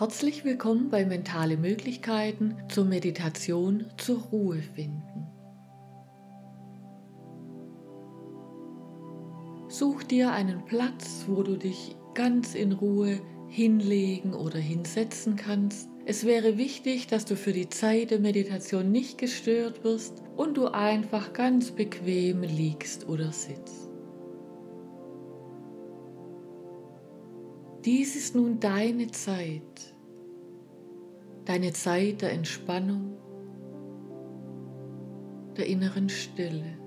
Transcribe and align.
Herzlich 0.00 0.46
willkommen 0.46 0.88
bei 0.88 1.04
Mentale 1.04 1.58
Möglichkeiten 1.58 2.56
zur 2.70 2.86
Meditation 2.86 3.84
zur 3.98 4.18
Ruhe 4.32 4.62
finden. 4.62 5.26
Such 9.68 10.02
dir 10.04 10.32
einen 10.32 10.64
Platz, 10.64 11.26
wo 11.26 11.42
du 11.42 11.58
dich 11.58 11.96
ganz 12.14 12.54
in 12.54 12.72
Ruhe 12.72 13.20
hinlegen 13.50 14.32
oder 14.32 14.58
hinsetzen 14.58 15.36
kannst. 15.36 15.90
Es 16.06 16.24
wäre 16.24 16.56
wichtig, 16.56 17.06
dass 17.06 17.26
du 17.26 17.36
für 17.36 17.52
die 17.52 17.68
Zeit 17.68 18.10
der 18.10 18.20
Meditation 18.20 18.90
nicht 18.90 19.18
gestört 19.18 19.84
wirst 19.84 20.22
und 20.34 20.56
du 20.56 20.68
einfach 20.68 21.34
ganz 21.34 21.72
bequem 21.72 22.40
liegst 22.40 23.06
oder 23.06 23.32
sitzt. 23.32 23.90
Dies 27.84 28.14
ist 28.14 28.34
nun 28.34 28.60
deine 28.60 29.10
Zeit, 29.10 29.89
deine 31.50 31.72
Zeit 31.72 32.22
der 32.22 32.30
Entspannung, 32.30 33.18
der 35.56 35.66
inneren 35.66 36.08
Stille. 36.08 36.78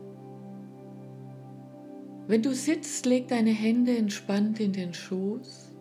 Wenn 2.28 2.42
du 2.42 2.54
sitzt, 2.54 3.06
leg 3.06 3.28
deine 3.28 3.50
Hände 3.50 3.98
entspannt 3.98 4.62
in 4.62 4.72
den 4.72 4.94
Schoß 4.94 5.76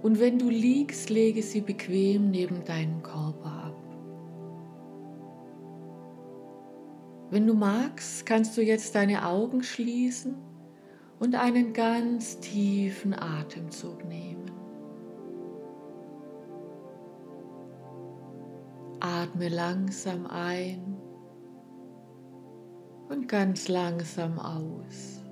und 0.00 0.20
wenn 0.20 0.38
du 0.38 0.48
liegst, 0.48 1.10
lege 1.10 1.42
sie 1.42 1.60
bequem 1.60 2.30
neben 2.30 2.64
deinem 2.64 3.02
Körper 3.02 3.50
ab. 3.50 3.84
Wenn 7.30 7.48
du 7.48 7.54
magst, 7.54 8.24
kannst 8.26 8.56
du 8.56 8.62
jetzt 8.62 8.94
deine 8.94 9.26
Augen 9.26 9.64
schließen 9.64 10.36
und 11.18 11.34
einen 11.34 11.72
ganz 11.72 12.38
tiefen 12.38 13.12
Atemzug 13.12 14.04
nehmen. 14.04 14.41
Atme 19.12 19.48
langsam 19.50 20.26
ein 20.26 20.96
und 23.10 23.28
ganz 23.28 23.68
langsam 23.68 24.38
aus. 24.38 25.22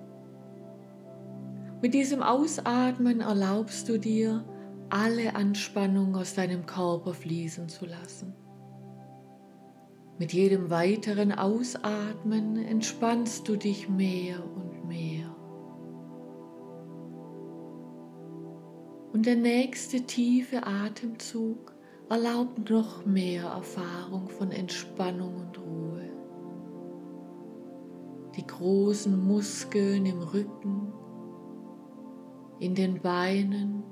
Mit 1.81 1.95
diesem 1.95 2.23
Ausatmen 2.23 3.21
erlaubst 3.21 3.89
du 3.89 3.99
dir, 3.99 4.45
alle 4.91 5.35
Anspannung 5.35 6.15
aus 6.15 6.35
deinem 6.35 6.67
Körper 6.67 7.15
fließen 7.15 7.71
zu 7.71 7.87
lassen. 7.87 8.35
Mit 10.19 10.35
jedem 10.35 10.69
weiteren 10.69 11.33
Ausatmen 11.33 12.57
entspannst 12.57 13.49
du 13.49 13.57
dich 13.57 13.89
mehr 13.89 14.45
und 14.45 14.87
mehr. 14.87 15.35
Und 19.15 19.25
der 19.25 19.37
nächste 19.37 20.03
tiefe 20.03 20.67
Atemzug 20.67 21.70
erlaubt 22.11 22.69
noch 22.69 23.07
mehr 23.07 23.45
Erfahrung 23.45 24.29
von 24.29 24.51
Entspannung 24.51 25.37
und 25.37 25.59
Ruhe. 25.59 26.11
Die 28.37 28.45
großen 28.45 29.17
Muskeln 29.27 30.05
im 30.07 30.21
Rücken, 30.21 30.93
in 32.59 32.75
den 32.75 33.01
Beinen, 33.01 33.85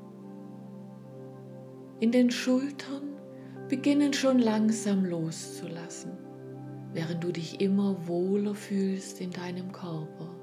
in 2.01 2.11
den 2.11 2.33
Schultern 2.33 3.21
beginnen 3.69 4.13
schon 4.13 4.41
langsam 4.41 5.05
loszulassen, 5.05 6.19
während 6.93 7.23
du 7.23 7.31
dich 7.31 7.61
immer 7.61 8.09
wohler 8.09 8.57
fühlst 8.57 9.21
in 9.21 9.31
deinem 9.31 9.71
Körper. 9.71 10.35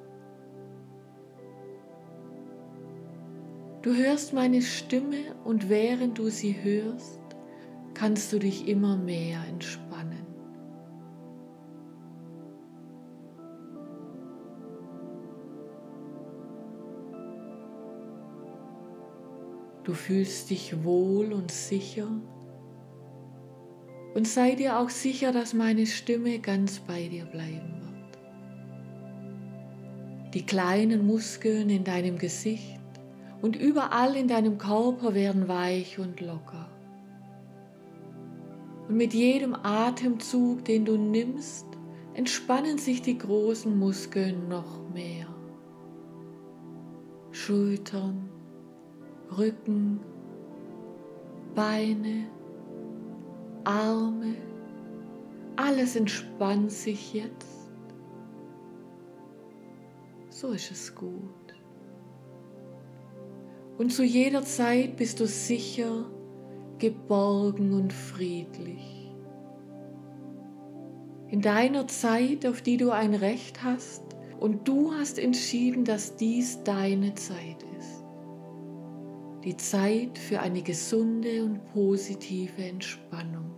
Du 3.81 3.93
hörst 3.93 4.33
meine 4.33 4.61
Stimme 4.61 5.35
und 5.43 5.69
während 5.69 6.17
du 6.17 6.29
sie 6.29 6.55
hörst, 6.63 7.19
kannst 7.95 8.31
du 8.31 8.39
dich 8.39 8.67
immer 8.67 8.97
mehr 8.97 9.39
entspannen. 9.49 10.25
Du 19.83 19.93
fühlst 19.93 20.49
dich 20.49 20.83
wohl 20.83 21.31
und 21.31 21.51
sicher 21.51 22.07
und 24.15 24.27
sei 24.27 24.55
dir 24.55 24.79
auch 24.79 24.89
sicher, 24.89 25.31
dass 25.31 25.53
meine 25.53 25.85
Stimme 25.85 26.39
ganz 26.39 26.79
bei 26.79 27.07
dir 27.07 27.25
bleiben 27.25 27.81
wird. 27.81 27.93
Die 30.33 30.45
kleinen 30.45 31.05
Muskeln 31.05 31.69
in 31.69 31.83
deinem 31.83 32.17
Gesicht 32.17 32.79
und 33.41 33.55
überall 33.55 34.15
in 34.15 34.27
deinem 34.27 34.57
Körper 34.57 35.13
werden 35.13 35.47
weich 35.47 35.99
und 35.99 36.19
locker. 36.19 36.74
Und 38.87 38.97
mit 38.97 39.13
jedem 39.13 39.55
Atemzug, 39.55 40.65
den 40.65 40.85
du 40.85 40.97
nimmst, 40.97 41.65
entspannen 42.13 42.77
sich 42.77 43.01
die 43.01 43.17
großen 43.17 43.77
Muskeln 43.77 44.47
noch 44.47 44.87
mehr. 44.93 45.27
Schultern, 47.31 48.29
Rücken, 49.37 49.99
Beine, 51.53 52.27
Arme, 53.63 54.35
alles 55.55 55.95
entspannt 55.95 56.71
sich 56.71 57.13
jetzt. 57.13 57.71
So 60.29 60.51
ist 60.51 60.71
es 60.71 60.93
gut. 60.93 61.55
Und 63.77 63.91
zu 63.91 64.03
jeder 64.03 64.43
Zeit 64.43 64.95
bist 64.95 65.19
du 65.19 65.27
sicher, 65.27 66.09
geborgen 66.85 67.73
und 67.73 67.91
friedlich. 67.91 69.11
In 71.29 71.41
deiner 71.41 71.87
Zeit, 71.87 72.45
auf 72.45 72.61
die 72.61 72.77
du 72.77 72.91
ein 72.91 73.15
Recht 73.15 73.63
hast, 73.63 74.03
und 74.39 74.67
du 74.67 74.93
hast 74.93 75.17
entschieden, 75.17 75.83
dass 75.83 76.15
dies 76.15 76.61
deine 76.63 77.15
Zeit 77.15 77.65
ist. 77.79 78.03
Die 79.43 79.57
Zeit 79.57 80.19
für 80.19 80.41
eine 80.41 80.61
gesunde 80.61 81.43
und 81.43 81.65
positive 81.73 82.61
Entspannung. 82.61 83.55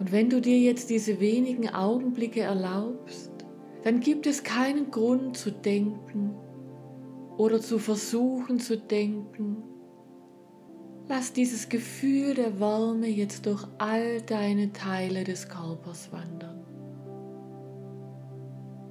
Und 0.00 0.10
wenn 0.10 0.28
du 0.28 0.40
dir 0.40 0.58
jetzt 0.58 0.90
diese 0.90 1.20
wenigen 1.20 1.68
Augenblicke 1.68 2.40
erlaubst, 2.40 3.30
dann 3.84 4.00
gibt 4.00 4.26
es 4.26 4.42
keinen 4.42 4.90
Grund 4.90 5.36
zu 5.36 5.52
denken, 5.52 6.34
oder 7.38 7.60
zu 7.60 7.78
versuchen 7.78 8.58
zu 8.58 8.76
denken, 8.76 9.62
lass 11.08 11.32
dieses 11.32 11.68
Gefühl 11.68 12.34
der 12.34 12.60
Wärme 12.60 13.06
jetzt 13.08 13.46
durch 13.46 13.66
all 13.78 14.20
deine 14.22 14.72
Teile 14.72 15.24
des 15.24 15.48
Körpers 15.48 16.12
wandern. 16.12 16.62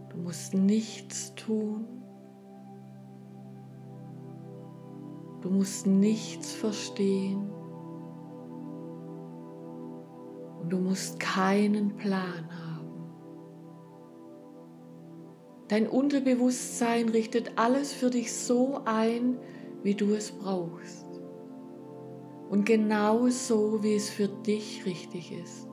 Du 0.09 0.17
musst 0.17 0.53
nichts 0.53 1.33
tun. 1.35 1.85
Du 5.41 5.49
musst 5.49 5.85
nichts 5.85 6.53
verstehen. 6.53 7.49
Und 10.59 10.69
du 10.71 10.79
musst 10.79 11.19
keinen 11.19 11.95
Plan 11.95 12.49
haben. 12.49 12.67
Dein 15.67 15.87
Unterbewusstsein 15.87 17.09
richtet 17.09 17.51
alles 17.57 17.93
für 17.93 18.09
dich 18.09 18.33
so 18.33 18.81
ein, 18.85 19.37
wie 19.83 19.93
du 19.93 20.13
es 20.13 20.31
brauchst. 20.31 21.06
Und 22.49 22.65
genau 22.65 23.27
so, 23.27 23.83
wie 23.83 23.95
es 23.95 24.09
für 24.09 24.27
dich 24.27 24.85
richtig 24.85 25.31
ist. 25.33 25.67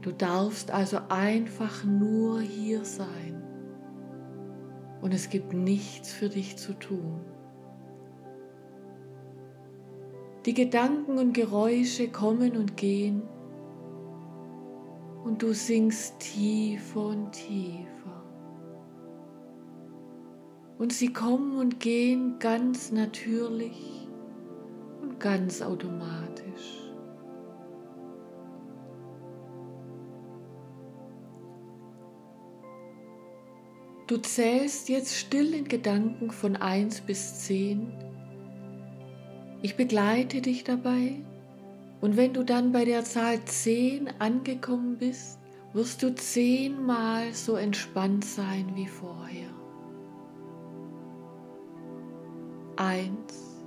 Du 0.00 0.12
darfst 0.12 0.70
also 0.70 0.98
einfach 1.10 1.84
nur 1.84 2.40
hier 2.40 2.84
sein. 2.84 3.42
Und 5.02 5.12
es 5.12 5.28
gibt 5.28 5.52
nichts 5.52 6.12
für 6.12 6.28
dich 6.28 6.56
zu 6.56 6.72
tun. 6.72 7.20
Die 10.46 10.54
Gedanken 10.54 11.18
und 11.18 11.34
Geräusche 11.34 12.08
kommen 12.08 12.56
und 12.56 12.78
gehen 12.78 13.22
und 15.24 15.42
du 15.42 15.52
sinkst 15.52 16.18
tiefer 16.18 17.08
und 17.08 17.32
tiefer. 17.32 17.99
Und 20.80 20.94
sie 20.94 21.12
kommen 21.12 21.58
und 21.58 21.78
gehen 21.78 22.38
ganz 22.38 22.90
natürlich 22.90 24.08
und 25.02 25.20
ganz 25.20 25.60
automatisch. 25.60 26.80
Du 34.06 34.16
zählst 34.16 34.88
jetzt 34.88 35.14
still 35.14 35.52
in 35.52 35.68
Gedanken 35.68 36.30
von 36.30 36.56
1 36.56 37.02
bis 37.02 37.40
10. 37.40 37.92
Ich 39.60 39.76
begleite 39.76 40.40
dich 40.40 40.64
dabei 40.64 41.16
und 42.00 42.16
wenn 42.16 42.32
du 42.32 42.42
dann 42.42 42.72
bei 42.72 42.86
der 42.86 43.04
Zahl 43.04 43.44
10 43.44 44.08
angekommen 44.18 44.96
bist, 44.96 45.38
wirst 45.74 46.02
du 46.02 46.14
zehnmal 46.14 47.34
so 47.34 47.56
entspannt 47.56 48.24
sein 48.24 48.72
wie 48.74 48.88
vorher. 48.88 49.59
Eins, 52.80 53.60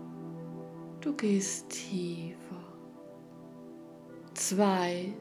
du 0.99 1.13
gehst 1.13 1.69
tiefer. 1.69 2.63
Zwei, 4.33 5.13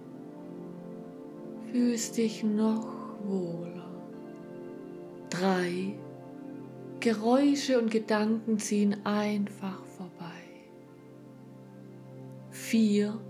fühlst 1.71 2.17
dich 2.17 2.43
noch 2.43 2.87
wohler. 3.23 3.91
Drei, 5.29 5.93
Geräusche 7.01 7.79
und 7.79 7.91
Gedanken 7.91 8.59
ziehen 8.59 9.05
einfach 9.05 9.85
vorbei. 9.85 10.43
Vier, 12.49 13.21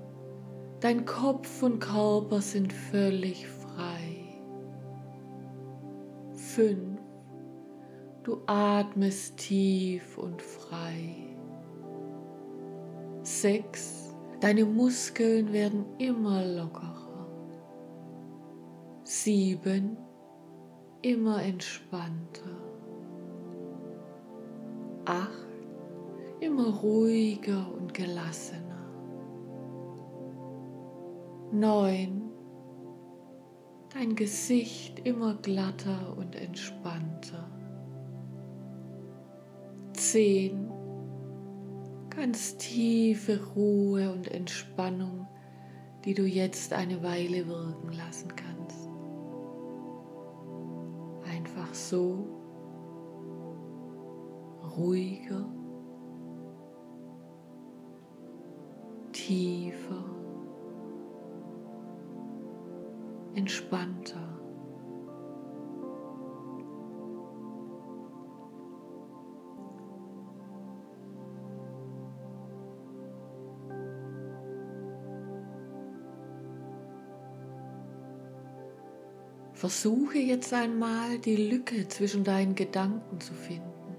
dein 0.79 1.05
Kopf 1.05 1.61
und 1.65 1.81
Körper 1.81 2.41
sind 2.41 2.73
völlig 2.73 3.49
frei. 3.49 4.39
Fünf, 6.35 6.92
du 8.25 8.39
atmest 8.47 9.37
tief 9.37 10.17
und 10.17 10.41
frei. 10.41 11.37
Sechs, 13.23 14.15
deine 14.41 14.65
Muskeln 14.65 15.53
werden 15.53 15.85
immer 15.99 16.45
lockerer. 16.45 17.29
Sieben, 19.05 19.97
immer 21.03 21.43
entspannter. 21.43 22.51
Acht, 25.05 25.31
immer 26.41 26.69
ruhiger 26.77 27.73
und 27.75 27.93
gelassener. 27.93 28.63
Neun, 31.53 32.31
dein 33.93 34.15
Gesicht 34.15 35.01
immer 35.05 35.35
glatter 35.35 36.17
und 36.17 36.35
entspannter. 36.35 37.52
Zehn, 40.13 40.71
ganz 42.11 42.59
tiefe 42.59 43.41
Ruhe 43.55 44.13
und 44.13 44.31
Entspannung, 44.31 45.27
die 46.05 46.13
du 46.13 46.25
jetzt 46.25 46.75
eine 46.75 47.03
Weile 47.03 47.49
wirken 47.49 47.93
lassen 47.93 48.29
kannst 48.37 48.53
einfach 51.43 51.73
so 51.75 52.27
ruhiger, 54.77 55.47
tiefer, 59.13 60.05
entspannter. 63.35 64.42
Versuche 79.63 80.19
jetzt 80.19 80.53
einmal 80.53 81.21
die 81.21 81.37
Lücke 81.37 81.87
zwischen 81.87 82.25
deinen 82.25 82.57
Gedanken 82.57 83.21
zu 83.21 83.33
finden. 83.33 83.95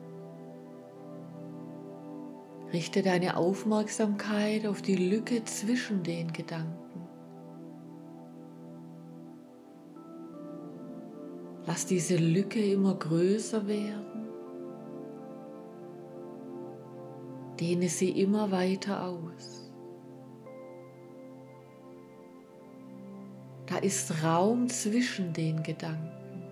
Richte 2.73 3.01
deine 3.01 3.37
Aufmerksamkeit 3.37 4.67
auf 4.67 4.81
die 4.81 4.97
Lücke 4.97 5.45
zwischen 5.45 6.03
den 6.03 6.33
Gedanken. 6.33 7.07
Lass 11.65 11.85
diese 11.85 12.17
Lücke 12.17 12.59
immer 12.59 12.95
größer 12.95 13.65
werden. 13.65 14.27
Dehne 17.57 17.87
sie 17.87 18.09
immer 18.09 18.51
weiter 18.51 19.05
aus. 19.05 19.62
Da 23.73 23.79
ist 23.79 24.23
Raum 24.23 24.69
zwischen 24.69 25.33
den 25.33 25.63
Gedanken. 25.63 26.43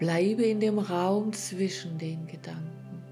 Bleibe 0.00 0.42
in 0.42 0.58
dem 0.58 0.80
Raum 0.80 1.32
zwischen 1.32 1.98
den 1.98 2.26
Gedanken. 2.26 3.04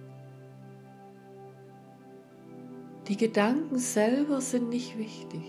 Die 3.07 3.17
Gedanken 3.17 3.79
selber 3.79 4.41
sind 4.41 4.71
nicht 4.71 4.99
wichtig. 4.99 5.45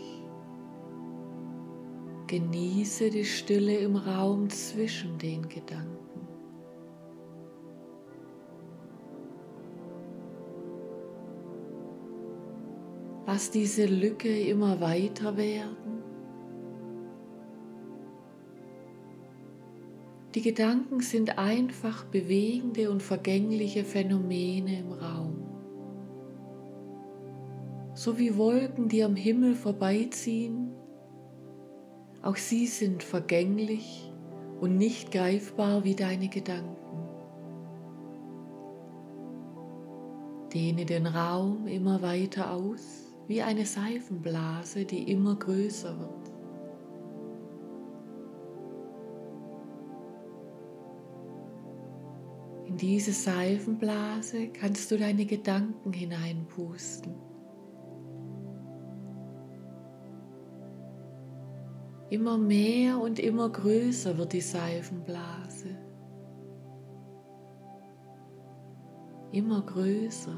Genieße 2.28 3.10
die 3.10 3.26
Stille 3.26 3.78
im 3.78 3.96
Raum 3.96 4.48
zwischen 4.52 5.18
den 5.18 5.50
Gedanken. 5.50 5.98
Lass 13.26 13.50
diese 13.50 13.88
Lücke 13.88 14.30
immer 14.42 14.80
weiter 14.82 15.36
werden. 15.36 16.01
Die 20.34 20.42
Gedanken 20.42 21.02
sind 21.02 21.38
einfach 21.38 22.06
bewegende 22.06 22.90
und 22.90 23.04
vergängliche 23.04 23.84
Phänomene 23.84 24.80
im 24.80 24.94
Raum. 24.94 25.46
So 27.94 28.18
wie 28.18 28.38
Wolken, 28.38 28.88
die 28.88 29.04
am 29.04 29.18
Himmel 29.18 29.56
vorbeiziehen, 29.56 30.72
auch 32.22 32.38
sie 32.38 32.66
sind 32.68 33.04
vergänglich 33.04 34.10
und 34.62 34.78
nicht 34.78 35.12
greifbar 35.12 35.84
wie 35.84 35.96
deine 35.96 36.30
Gedanken. 36.30 36.78
Dehne 40.54 40.86
den 40.86 41.08
Raum 41.08 41.68
immer 41.68 42.02
weiter 42.02 42.52
aus, 42.52 43.14
wie 43.28 43.42
eine 43.42 43.66
Seifenblase, 43.66 44.86
die 44.86 45.12
immer 45.12 45.36
größer 45.36 46.00
wird. 46.00 46.31
Diese 52.82 53.14
Seifenblase 53.14 54.48
kannst 54.48 54.90
du 54.90 54.98
deine 54.98 55.26
Gedanken 55.26 55.94
hineinpusten. 55.94 57.14
Immer 62.10 62.38
mehr 62.38 63.00
und 63.00 63.20
immer 63.20 63.50
größer 63.50 64.18
wird 64.18 64.34
die 64.34 64.42
Seifenblase. 64.42 65.78
Immer 69.32 69.62
größer. 69.62 70.36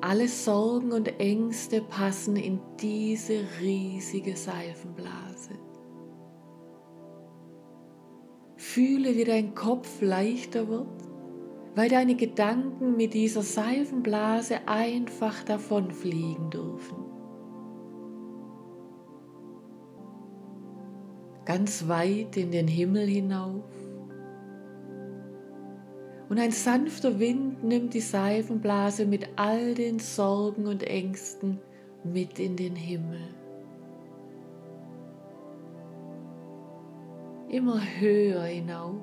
Alle 0.00 0.26
Sorgen 0.26 0.90
und 0.90 1.20
Ängste 1.20 1.82
passen 1.82 2.34
in 2.34 2.58
diese 2.80 3.44
riesige 3.60 4.36
Seifenblase. 4.36 5.50
Fühle, 8.72 9.16
wie 9.16 9.24
dein 9.24 9.54
Kopf 9.54 10.00
leichter 10.00 10.66
wird, 10.66 10.86
weil 11.74 11.90
deine 11.90 12.14
Gedanken 12.14 12.96
mit 12.96 13.12
dieser 13.12 13.42
Seifenblase 13.42 14.66
einfach 14.66 15.44
davonfliegen 15.44 16.48
dürfen. 16.48 16.96
Ganz 21.44 21.86
weit 21.86 22.38
in 22.38 22.50
den 22.50 22.66
Himmel 22.66 23.06
hinauf. 23.06 23.68
Und 26.30 26.38
ein 26.38 26.52
sanfter 26.52 27.18
Wind 27.20 27.62
nimmt 27.62 27.92
die 27.92 28.00
Seifenblase 28.00 29.04
mit 29.04 29.28
all 29.36 29.74
den 29.74 29.98
Sorgen 29.98 30.66
und 30.66 30.82
Ängsten 30.82 31.60
mit 32.04 32.38
in 32.38 32.56
den 32.56 32.76
Himmel. 32.76 33.20
Immer 37.52 37.80
höher 38.00 38.44
hinauf. 38.44 38.96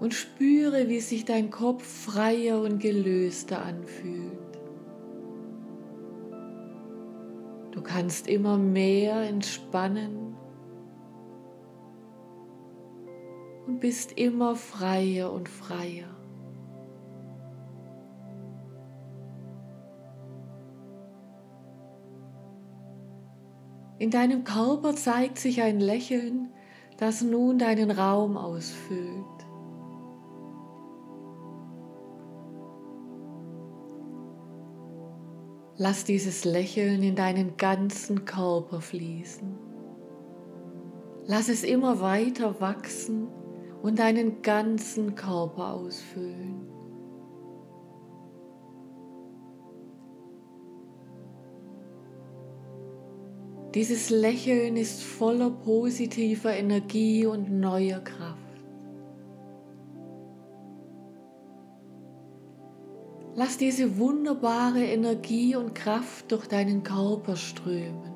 Und 0.00 0.14
spüre, 0.14 0.88
wie 0.88 1.00
sich 1.00 1.24
dein 1.24 1.50
Kopf 1.50 1.84
freier 1.84 2.60
und 2.60 2.78
gelöster 2.78 3.62
anfühlt. 3.64 4.32
Du 7.72 7.82
kannst 7.82 8.28
immer 8.28 8.56
mehr 8.56 9.22
entspannen 9.22 10.36
und 13.66 13.80
bist 13.80 14.12
immer 14.12 14.54
freier 14.54 15.32
und 15.32 15.48
freier. 15.48 16.23
In 24.04 24.10
deinem 24.10 24.44
Körper 24.44 24.94
zeigt 24.94 25.38
sich 25.38 25.62
ein 25.62 25.80
Lächeln, 25.80 26.50
das 26.98 27.22
nun 27.22 27.58
deinen 27.58 27.90
Raum 27.90 28.36
ausfüllt. 28.36 29.24
Lass 35.78 36.04
dieses 36.04 36.44
Lächeln 36.44 37.02
in 37.02 37.16
deinen 37.16 37.56
ganzen 37.56 38.26
Körper 38.26 38.82
fließen. 38.82 39.56
Lass 41.24 41.48
es 41.48 41.64
immer 41.64 42.02
weiter 42.02 42.60
wachsen 42.60 43.28
und 43.80 43.98
deinen 43.98 44.42
ganzen 44.42 45.14
Körper 45.14 45.72
ausfüllen. 45.72 46.73
Dieses 53.74 54.10
Lächeln 54.10 54.76
ist 54.76 55.02
voller 55.02 55.50
positiver 55.50 56.52
Energie 56.52 57.26
und 57.26 57.50
neuer 57.50 57.98
Kraft. 57.98 58.38
Lass 63.34 63.58
diese 63.58 63.98
wunderbare 63.98 64.84
Energie 64.84 65.56
und 65.56 65.74
Kraft 65.74 66.30
durch 66.30 66.46
deinen 66.46 66.84
Körper 66.84 67.34
strömen. 67.34 68.14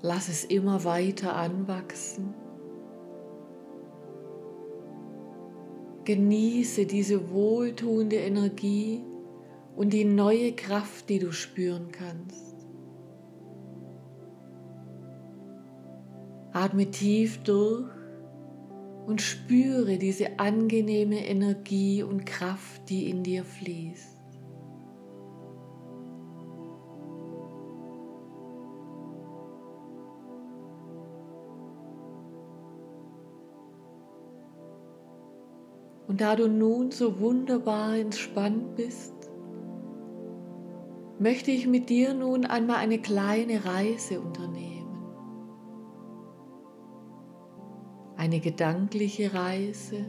Lass 0.00 0.30
es 0.30 0.44
immer 0.44 0.84
weiter 0.84 1.36
anwachsen. 1.36 2.34
Genieße 6.04 6.86
diese 6.86 7.30
wohltuende 7.30 8.16
Energie 8.16 9.04
und 9.76 9.92
die 9.92 10.04
neue 10.04 10.52
Kraft, 10.52 11.08
die 11.08 11.18
du 11.18 11.32
spüren 11.32 11.92
kannst. 11.92 12.56
Atme 16.52 16.90
tief 16.90 17.38
durch 17.44 17.88
und 19.06 19.22
spüre 19.22 19.98
diese 19.98 20.38
angenehme 20.38 21.24
Energie 21.26 22.02
und 22.02 22.26
Kraft, 22.26 22.88
die 22.88 23.08
in 23.08 23.22
dir 23.22 23.44
fließt. 23.44 24.11
Und 36.12 36.20
da 36.20 36.36
du 36.36 36.46
nun 36.46 36.90
so 36.90 37.20
wunderbar 37.20 37.96
entspannt 37.96 38.76
bist, 38.76 39.14
möchte 41.18 41.50
ich 41.50 41.66
mit 41.66 41.88
dir 41.88 42.12
nun 42.12 42.44
einmal 42.44 42.76
eine 42.76 42.98
kleine 42.98 43.64
Reise 43.64 44.20
unternehmen. 44.20 44.94
Eine 48.18 48.40
gedankliche 48.40 49.32
Reise, 49.32 50.04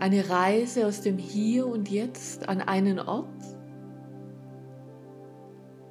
eine 0.00 0.28
Reise 0.28 0.88
aus 0.88 1.02
dem 1.02 1.18
Hier 1.18 1.68
und 1.68 1.88
Jetzt 1.88 2.48
an 2.48 2.62
einen 2.62 2.98
Ort, 2.98 3.44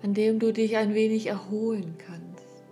an 0.03 0.13
dem 0.13 0.39
du 0.39 0.51
dich 0.51 0.75
ein 0.75 0.93
wenig 0.93 1.27
erholen 1.27 1.95
kannst, 1.97 2.65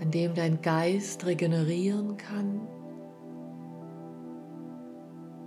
an 0.00 0.12
dem 0.12 0.36
dein 0.36 0.62
Geist 0.62 1.26
regenerieren 1.26 2.16
kann 2.16 2.68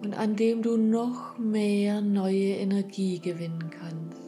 und 0.01 0.18
an 0.18 0.36
dem 0.36 0.62
du 0.62 0.77
noch 0.77 1.38
mehr 1.38 2.01
neue 2.01 2.56
Energie 2.56 3.20
gewinnen 3.20 3.70
kannst. 3.70 4.20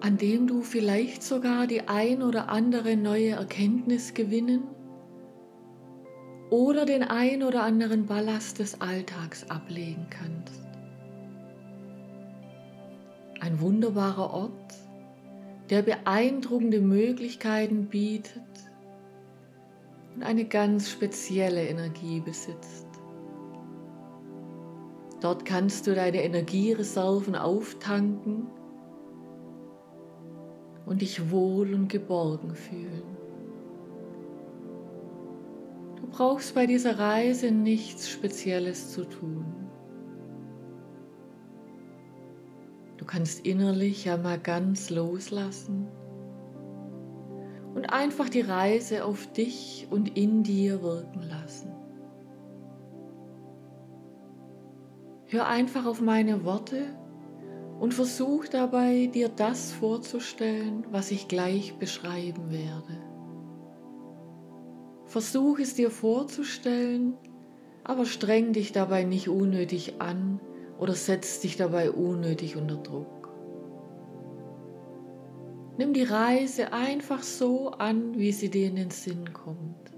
An 0.00 0.16
dem 0.16 0.46
du 0.46 0.62
vielleicht 0.62 1.22
sogar 1.22 1.66
die 1.66 1.88
ein 1.88 2.22
oder 2.22 2.48
andere 2.48 2.96
neue 2.96 3.30
Erkenntnis 3.30 4.14
gewinnen 4.14 4.62
oder 6.50 6.84
den 6.84 7.02
ein 7.02 7.42
oder 7.42 7.62
anderen 7.62 8.06
Ballast 8.06 8.58
des 8.58 8.80
Alltags 8.80 9.48
ablegen 9.48 10.06
kannst. 10.10 10.60
Ein 13.40 13.60
wunderbarer 13.60 14.32
Ort, 14.34 14.74
der 15.70 15.82
beeindruckende 15.82 16.80
Möglichkeiten 16.80 17.86
bietet, 17.86 18.42
und 20.22 20.28
eine 20.28 20.44
ganz 20.44 20.88
spezielle 20.88 21.66
Energie 21.66 22.20
besitzt. 22.20 22.86
Dort 25.20 25.44
kannst 25.44 25.86
du 25.86 25.94
deine 25.94 26.22
Energiereserven 26.22 27.34
auftanken 27.34 28.46
und 30.86 31.00
dich 31.02 31.30
wohl 31.30 31.74
und 31.74 31.88
geborgen 31.88 32.54
fühlen. 32.54 33.02
Du 35.96 36.06
brauchst 36.08 36.54
bei 36.54 36.66
dieser 36.66 36.98
Reise 36.98 37.50
nichts 37.50 38.08
Spezielles 38.08 38.92
zu 38.92 39.04
tun. 39.04 39.44
Du 42.96 43.04
kannst 43.04 43.44
innerlich 43.44 44.08
einmal 44.08 44.38
ganz 44.38 44.88
loslassen 44.90 45.88
und 47.74 47.92
einfach 47.92 48.28
die 48.28 48.40
Reise 48.40 49.04
auf 49.04 49.26
dich 49.32 49.86
und 49.90 50.16
in 50.16 50.42
dir 50.42 50.82
wirken 50.82 51.22
lassen. 51.22 51.72
Hör 55.26 55.46
einfach 55.46 55.86
auf 55.86 56.00
meine 56.00 56.44
Worte 56.44 56.84
und 57.80 57.94
versuch 57.94 58.48
dabei, 58.48 59.06
dir 59.06 59.28
das 59.28 59.72
vorzustellen, 59.72 60.86
was 60.90 61.10
ich 61.10 61.26
gleich 61.26 61.74
beschreiben 61.78 62.50
werde. 62.50 62.98
Versuch 65.06 65.58
es 65.58 65.74
dir 65.74 65.90
vorzustellen, 65.90 67.14
aber 67.84 68.06
streng 68.06 68.52
dich 68.52 68.72
dabei 68.72 69.04
nicht 69.04 69.28
unnötig 69.28 70.00
an 70.00 70.40
oder 70.78 70.94
setz 70.94 71.40
dich 71.40 71.56
dabei 71.56 71.90
unnötig 71.90 72.56
unter 72.56 72.76
Druck. 72.76 73.21
Nimm 75.78 75.94
die 75.94 76.02
Reise 76.02 76.72
einfach 76.72 77.22
so 77.22 77.70
an, 77.70 78.18
wie 78.18 78.32
sie 78.32 78.50
dir 78.50 78.66
in 78.66 78.76
den 78.76 78.90
Sinn 78.90 79.32
kommt. 79.32 79.90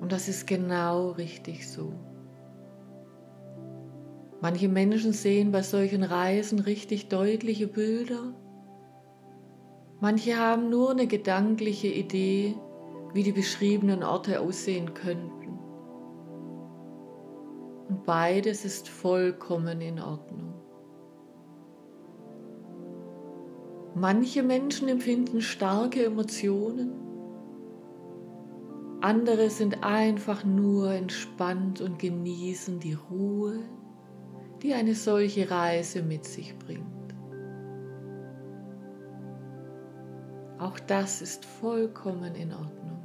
Und 0.00 0.12
das 0.12 0.28
ist 0.28 0.46
genau 0.46 1.10
richtig 1.12 1.68
so. 1.68 1.92
Manche 4.40 4.68
Menschen 4.68 5.12
sehen 5.12 5.50
bei 5.50 5.62
solchen 5.62 6.02
Reisen 6.02 6.58
richtig 6.58 7.08
deutliche 7.08 7.66
Bilder. 7.66 8.34
Manche 10.00 10.38
haben 10.38 10.68
nur 10.68 10.90
eine 10.90 11.06
gedankliche 11.06 11.88
Idee, 11.88 12.54
wie 13.14 13.22
die 13.22 13.32
beschriebenen 13.32 14.02
Orte 14.02 14.40
aussehen 14.40 14.92
könnten. 14.92 15.58
Und 17.88 18.04
beides 18.04 18.64
ist 18.64 18.88
vollkommen 18.88 19.80
in 19.80 19.98
Ordnung. 19.98 20.53
Manche 23.96 24.42
Menschen 24.42 24.88
empfinden 24.88 25.40
starke 25.40 26.04
Emotionen, 26.04 26.90
andere 29.00 29.50
sind 29.50 29.84
einfach 29.84 30.44
nur 30.44 30.90
entspannt 30.90 31.80
und 31.80 32.00
genießen 32.00 32.80
die 32.80 32.94
Ruhe, 32.94 33.60
die 34.62 34.74
eine 34.74 34.96
solche 34.96 35.48
Reise 35.48 36.02
mit 36.02 36.24
sich 36.24 36.58
bringt. 36.58 36.82
Auch 40.58 40.80
das 40.80 41.22
ist 41.22 41.44
vollkommen 41.44 42.34
in 42.34 42.52
Ordnung. 42.52 42.98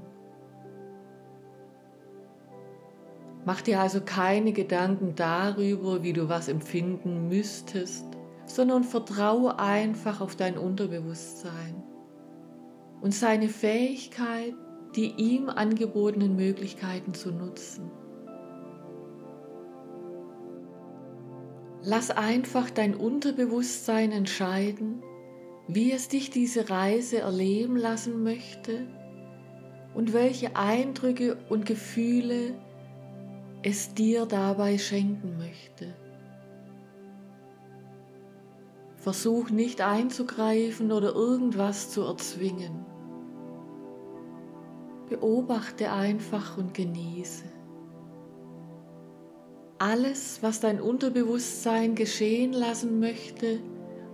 Mach 3.46 3.62
dir 3.62 3.80
also 3.80 4.02
keine 4.02 4.54
Gedanken 4.54 5.14
darüber, 5.16 6.02
wie 6.02 6.14
du 6.14 6.30
was 6.30 6.48
empfinden 6.48 7.28
müsstest 7.28 8.09
sondern 8.50 8.84
vertraue 8.84 9.60
einfach 9.60 10.22
auf 10.22 10.36
dein 10.36 10.58
Unterbewusstsein 10.58 11.84
und 13.02 13.14
seine 13.14 13.48
Fähigkeit, 13.48 14.56
die 14.96 15.14
ihm 15.18 15.50
angebotenen 15.50 16.36
Möglichkeiten 16.36 17.14
zu 17.14 17.32
nutzen. 17.32 17.92
Lass 21.82 22.12
einfach 22.12 22.70
dein 22.70 22.96
Unterbewusstsein 22.96 24.12
entscheiden, 24.12 25.02
wie 25.68 25.92
es 25.92 26.08
dich 26.08 26.30
diese 26.30 26.70
Reise 26.70 27.20
erleben 27.20 27.78
lassen 27.78 28.24
möchte 28.24 28.88
und 29.94 30.14
welche 30.14 30.56
Eindrücke 30.56 31.38
und 31.50 31.66
Gefühle 31.66 32.56
es 33.62 33.94
dir 33.94 34.26
dabei 34.26 34.78
schenken 34.78 35.38
möchte. 35.38 35.94
Versuch 39.00 39.50
nicht 39.50 39.82
einzugreifen 39.82 40.92
oder 40.92 41.14
irgendwas 41.14 41.90
zu 41.90 42.02
erzwingen. 42.02 42.86
Beobachte 45.08 45.92
einfach 45.92 46.58
und 46.58 46.74
genieße. 46.74 47.46
Alles, 49.78 50.44
was 50.44 50.60
dein 50.60 50.82
Unterbewusstsein 50.82 51.96
geschehen 51.96 52.52
lassen 52.52 53.00
möchte, 53.00 53.60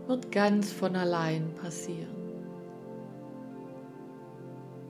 wird 0.07 0.31
ganz 0.31 0.71
von 0.71 0.95
allein 0.95 1.55
passieren. 1.55 2.15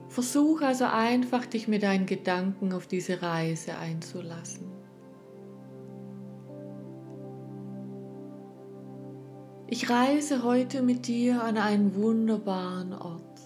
Versuch 0.08 0.60
also 0.60 0.84
einfach, 0.84 1.46
dich 1.46 1.68
mit 1.68 1.82
deinen 1.82 2.04
Gedanken 2.04 2.74
auf 2.74 2.86
diese 2.86 3.22
Reise 3.22 3.78
einzulassen. 3.78 4.75
Ich 9.68 9.90
reise 9.90 10.44
heute 10.44 10.80
mit 10.80 11.08
dir 11.08 11.42
an 11.42 11.58
einen 11.58 11.96
wunderbaren 11.96 12.92
Ort. 12.92 13.40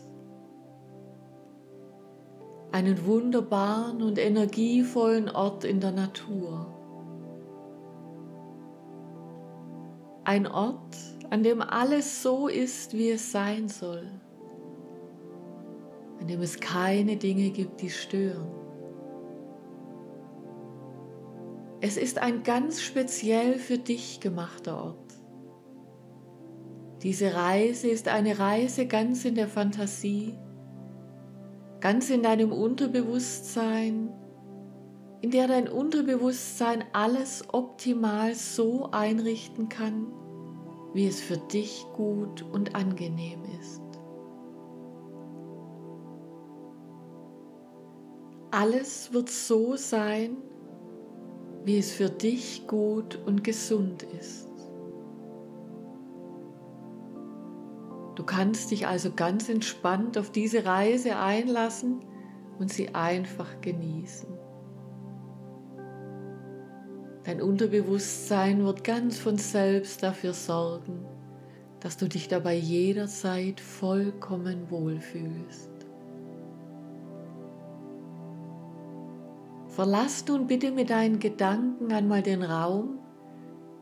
Einen 2.73 3.07
wunderbaren 3.07 4.03
und 4.03 4.19
energievollen 4.19 5.31
Ort 5.31 5.65
in 5.65 5.81
der 5.81 5.93
Natur. 5.93 6.67
Ein 10.25 10.47
Ort, 10.47 10.95
an 11.31 11.43
dem 11.43 11.63
alles 11.63 12.23
so 12.23 12.49
ist, 12.49 12.93
wie 12.93 13.13
es 13.13 13.33
sein 13.33 13.69
soll. 13.71 14.07
An 16.21 16.27
dem 16.27 16.43
es 16.43 16.61
keine 16.61 17.17
Dinge 17.17 17.49
gibt, 17.49 17.81
die 17.81 17.89
stören. 17.89 18.47
Es 21.81 21.97
ist 21.97 22.19
ein 22.19 22.43
ganz 22.43 22.83
speziell 22.83 23.59
für 23.59 23.79
dich 23.79 24.21
gemachter 24.21 24.85
Ort. 24.85 25.10
Diese 27.03 27.35
Reise 27.35 27.89
ist 27.89 28.09
eine 28.09 28.39
Reise 28.39 28.87
ganz 28.87 29.25
in 29.25 29.35
der 29.35 29.49
Fantasie, 29.49 30.35
ganz 31.81 32.11
in 32.11 32.23
deinem 32.23 32.53
Unterbewusstsein, 32.53 34.13
in 35.23 35.31
der 35.31 35.49
dein 35.49 35.67
Unterbewusstsein 35.67 36.85
alles 36.93 37.45
optimal 37.53 38.35
so 38.35 38.91
einrichten 38.91 39.71
kann, 39.71 40.09
wie 40.93 41.07
es 41.07 41.23
für 41.23 41.39
dich 41.39 41.87
gut 41.95 42.43
und 42.43 42.75
angenehm 42.75 43.45
ist. 43.59 43.81
Alles 48.51 49.11
wird 49.15 49.31
so 49.31 49.77
sein, 49.77 50.37
wie 51.65 51.79
es 51.79 51.93
für 51.93 52.11
dich 52.11 52.67
gut 52.67 53.19
und 53.25 53.43
gesund 53.43 54.03
ist. 54.03 54.50
Du 58.21 58.27
kannst 58.27 58.71
dich 58.71 58.87
also 58.87 59.13
ganz 59.13 59.49
entspannt 59.49 60.19
auf 60.19 60.31
diese 60.31 60.67
Reise 60.67 61.17
einlassen 61.17 62.01
und 62.59 62.71
sie 62.71 62.95
einfach 62.95 63.63
genießen. 63.63 64.29
Dein 67.25 67.41
Unterbewusstsein 67.41 68.63
wird 68.63 68.85
ganz 68.85 69.19
von 69.19 69.39
selbst 69.39 70.03
dafür 70.03 70.35
sorgen, 70.35 71.07
dass 71.81 71.97
du 71.97 72.11
dich 72.11 72.29
dabei 72.29 72.55
jederzeit 72.57 73.59
vollkommen 73.59 74.71
wohlfühlst. 74.71 75.71
Verlass 79.69 80.27
nun 80.29 80.47
bitte 80.47 80.73
mit 80.73 80.91
deinen 80.91 81.21
Gedanken 81.21 81.91
einmal 81.91 82.21
den 82.21 82.43
Raum, 82.43 82.99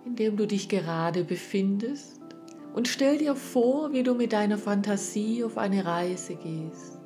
in 0.07 0.14
dem 0.14 0.37
du 0.37 0.47
dich 0.47 0.68
gerade 0.68 1.25
befindest 1.25 2.18
und 2.78 2.87
stell 2.87 3.18
dir 3.18 3.35
vor, 3.35 3.92
wie 3.92 4.04
du 4.04 4.14
mit 4.14 4.32
deiner 4.32 4.56
Fantasie 4.56 5.42
auf 5.42 5.58
eine 5.58 5.85
Reise 5.85 6.37
gehst. 6.37 7.00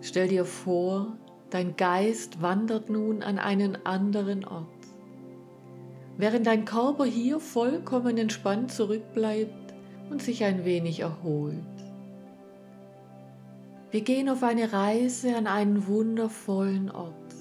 Stell 0.00 0.28
dir 0.28 0.46
vor, 0.46 1.18
dein 1.50 1.76
Geist 1.76 2.40
wandert 2.40 2.88
nun 2.88 3.22
an 3.22 3.38
einen 3.38 3.84
anderen 3.84 4.46
Ort. 4.46 4.64
Während 6.16 6.46
dein 6.46 6.64
Körper 6.64 7.04
hier 7.04 7.38
vollkommen 7.38 8.16
entspannt 8.16 8.72
zurückbleibt 8.72 9.74
und 10.08 10.22
sich 10.22 10.42
ein 10.44 10.64
wenig 10.64 11.00
erholt. 11.00 11.52
Wir 13.90 14.00
gehen 14.00 14.30
auf 14.30 14.42
eine 14.42 14.72
Reise 14.72 15.36
an 15.36 15.46
einen 15.46 15.86
wundervollen 15.86 16.90
Ort. 16.90 17.35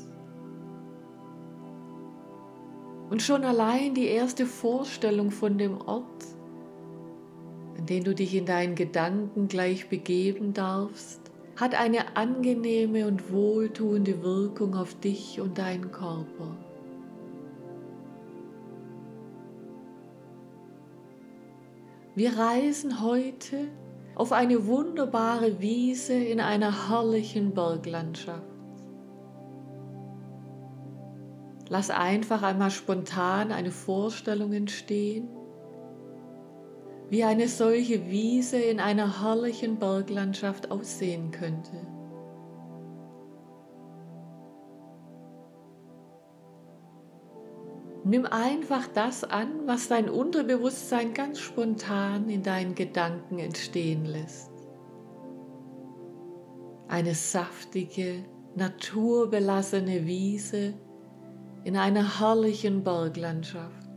Und 3.10 3.22
schon 3.22 3.44
allein 3.44 3.94
die 3.94 4.08
erste 4.08 4.46
Vorstellung 4.46 5.32
von 5.32 5.58
dem 5.58 5.80
Ort, 5.80 6.26
an 7.78 7.86
den 7.86 8.04
du 8.04 8.16
dich 8.16 8.34
in 8.34 8.46
deinen 8.46 8.76
Gedanken 8.76 9.48
gleich 9.48 9.90
begeben 9.90 10.54
darfst, 10.54 11.22
hat 11.56 11.80
eine 11.80 12.18
angenehme 12.18 13.08
und 13.08 13.32
wohltuende 13.32 14.22
Wirkung 14.24 14.76
auf 14.76 15.00
dich 15.00 15.40
und 15.40 15.58
deinen 15.58 15.92
Körper. 15.92 16.58
Wir 22.16 22.38
reisen 22.38 23.02
heute 23.02 23.68
auf 24.16 24.32
eine 24.32 24.68
wunderbare 24.68 25.60
Wiese 25.60 26.14
in 26.14 26.40
einer 26.40 26.90
herrlichen 26.90 27.54
Berglandschaft. 27.54 28.55
Lass 31.76 31.90
einfach 31.90 32.42
einmal 32.42 32.72
spontan 32.72 33.52
eine 33.52 33.70
Vorstellung 33.70 34.54
entstehen, 34.54 35.28
wie 37.10 37.26
eine 37.26 37.50
solche 37.50 38.08
Wiese 38.10 38.56
in 38.56 38.80
einer 38.80 39.22
herrlichen 39.22 39.78
Berglandschaft 39.78 40.72
aussehen 40.72 41.32
könnte. 41.32 41.76
Nimm 48.06 48.26
einfach 48.26 48.88
das 48.88 49.26
an, 49.26 49.50
was 49.66 49.90
dein 49.90 50.10
Unterbewusstsein 50.10 51.14
ganz 51.14 51.40
spontan 51.40 52.30
in 52.30 52.42
deinen 52.42 52.76
Gedanken 52.76 53.38
entstehen 53.38 54.06
lässt. 54.06 54.50
Eine 56.88 57.16
saftige, 57.16 58.24
naturbelassene 58.56 60.06
Wiese 60.06 60.76
in 61.66 61.76
einer 61.76 62.20
herrlichen 62.20 62.84
Berglandschaft. 62.84 63.90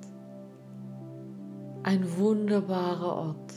Ein 1.82 2.16
wunderbarer 2.16 3.14
Ort. 3.14 3.52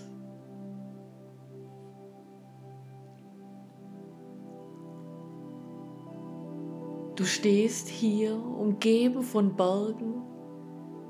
Du 7.16 7.24
stehst 7.24 7.88
hier 7.88 8.36
umgeben 8.36 9.24
von 9.24 9.56
Bergen 9.56 10.24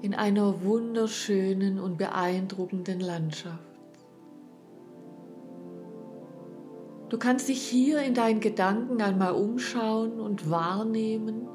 in 0.04 0.14
einer 0.14 0.64
wunderschönen 0.64 1.80
und 1.80 1.98
beeindruckenden 1.98 3.00
Landschaft. 3.00 3.58
Du 7.10 7.18
kannst 7.18 7.50
dich 7.50 7.64
hier 7.64 8.04
in 8.04 8.14
deinen 8.14 8.42
Gedanken 8.42 9.02
einmal 9.02 9.34
umschauen 9.34 10.20
und 10.20 10.52
wahrnehmen, 10.52 11.48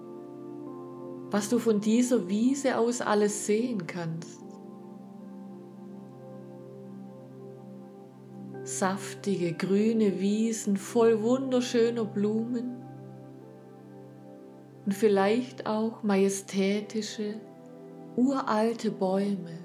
was 1.31 1.49
du 1.49 1.59
von 1.59 1.81
dieser 1.81 2.29
Wiese 2.29 2.79
aus 2.79 3.01
alles 3.01 3.47
sehen 3.47 3.87
kannst. 3.87 4.41
Saftige 8.63 9.53
grüne 9.53 10.21
Wiesen 10.21 10.77
voll 10.77 11.23
wunderschöner 11.23 12.05
Blumen 12.05 12.83
und 14.85 14.93
vielleicht 14.93 15.67
auch 15.67 16.03
majestätische, 16.03 17.41
uralte 18.17 18.91
Bäume. 18.91 19.59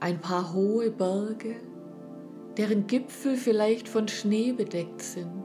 Ein 0.00 0.20
paar 0.20 0.52
hohe 0.52 0.90
Berge 0.90 1.56
deren 2.56 2.86
Gipfel 2.86 3.36
vielleicht 3.36 3.88
von 3.88 4.08
Schnee 4.08 4.52
bedeckt 4.52 5.02
sind. 5.02 5.44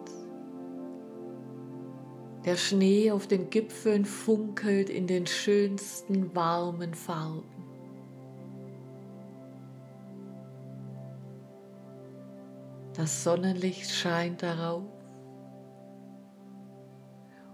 Der 2.45 2.55
Schnee 2.55 3.11
auf 3.11 3.27
den 3.27 3.49
Gipfeln 3.49 4.05
funkelt 4.05 4.89
in 4.89 5.07
den 5.07 5.27
schönsten 5.27 6.33
warmen 6.35 6.93
Farben. 6.93 7.43
Das 12.93 13.23
Sonnenlicht 13.23 13.89
scheint 13.89 14.43
darauf 14.43 14.83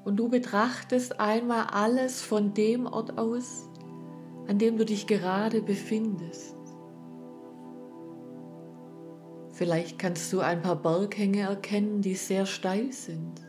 und 0.06 0.18
du 0.18 0.30
betrachtest 0.30 1.20
einmal 1.20 1.66
alles 1.72 2.22
von 2.22 2.54
dem 2.54 2.86
Ort 2.86 3.18
aus, 3.18 3.68
an 4.48 4.60
dem 4.60 4.78
du 4.78 4.86
dich 4.86 5.08
gerade 5.08 5.62
befindest. 5.62 6.56
Vielleicht 9.56 9.98
kannst 10.00 10.34
du 10.34 10.42
ein 10.42 10.62
paar 10.62 10.76
Berghänge 10.76 11.44
erkennen, 11.44 12.02
die 12.02 12.16
sehr 12.16 12.46
steil 12.46 12.92
sind. 12.92 13.40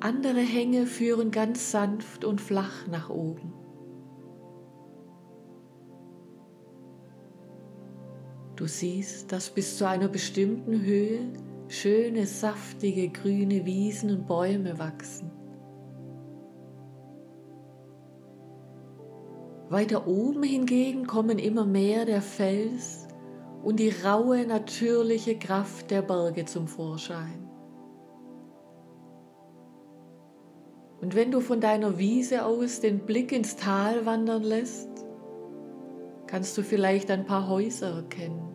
Andere 0.00 0.40
Hänge 0.40 0.86
führen 0.86 1.30
ganz 1.30 1.70
sanft 1.70 2.24
und 2.24 2.40
flach 2.40 2.88
nach 2.88 3.10
oben. 3.10 3.52
Du 8.56 8.66
siehst, 8.66 9.30
dass 9.30 9.50
bis 9.50 9.78
zu 9.78 9.86
einer 9.86 10.08
bestimmten 10.08 10.82
Höhe 10.82 11.32
schöne, 11.68 12.26
saftige, 12.26 13.08
grüne 13.10 13.64
Wiesen 13.64 14.10
und 14.10 14.26
Bäume 14.26 14.80
wachsen. 14.80 15.37
Weiter 19.70 20.06
oben 20.06 20.42
hingegen 20.42 21.06
kommen 21.06 21.38
immer 21.38 21.66
mehr 21.66 22.06
der 22.06 22.22
Fels 22.22 23.06
und 23.62 23.78
die 23.78 23.92
raue, 24.04 24.46
natürliche 24.46 25.38
Kraft 25.38 25.90
der 25.90 26.00
Berge 26.00 26.46
zum 26.46 26.66
Vorschein. 26.66 27.48
Und 31.00 31.14
wenn 31.14 31.30
du 31.30 31.40
von 31.40 31.60
deiner 31.60 31.98
Wiese 31.98 32.44
aus 32.44 32.80
den 32.80 33.00
Blick 33.00 33.30
ins 33.30 33.56
Tal 33.56 34.06
wandern 34.06 34.42
lässt, 34.42 34.88
kannst 36.26 36.56
du 36.56 36.62
vielleicht 36.62 37.10
ein 37.10 37.24
paar 37.24 37.48
Häuser 37.48 37.96
erkennen. 37.96 38.54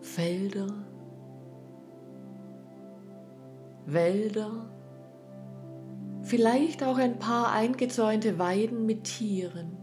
Felder, 0.00 0.66
Wälder, 3.86 4.79
vielleicht 6.30 6.84
auch 6.84 6.96
ein 6.96 7.18
paar 7.18 7.50
eingezäunte 7.50 8.38
Weiden 8.38 8.86
mit 8.86 9.02
Tieren. 9.02 9.76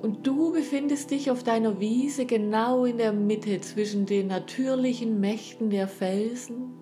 Und 0.00 0.24
du 0.24 0.52
befindest 0.52 1.10
dich 1.10 1.28
auf 1.32 1.42
deiner 1.42 1.80
Wiese 1.80 2.24
genau 2.24 2.84
in 2.84 2.98
der 2.98 3.12
Mitte 3.12 3.60
zwischen 3.60 4.06
den 4.06 4.28
natürlichen 4.28 5.18
Mächten 5.18 5.70
der 5.70 5.88
Felsen 5.88 6.78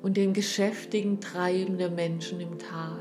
und 0.00 0.16
dem 0.16 0.32
geschäftigen 0.32 1.20
Treiben 1.20 1.78
der 1.78 1.90
Menschen 1.90 2.40
im 2.40 2.60
Tal. 2.60 3.00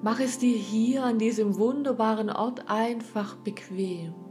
Mach 0.00 0.20
es 0.20 0.38
dir 0.38 0.56
hier 0.56 1.04
an 1.04 1.18
diesem 1.18 1.58
wunderbaren 1.58 2.30
Ort 2.30 2.70
einfach 2.70 3.36
bequem. 3.36 4.27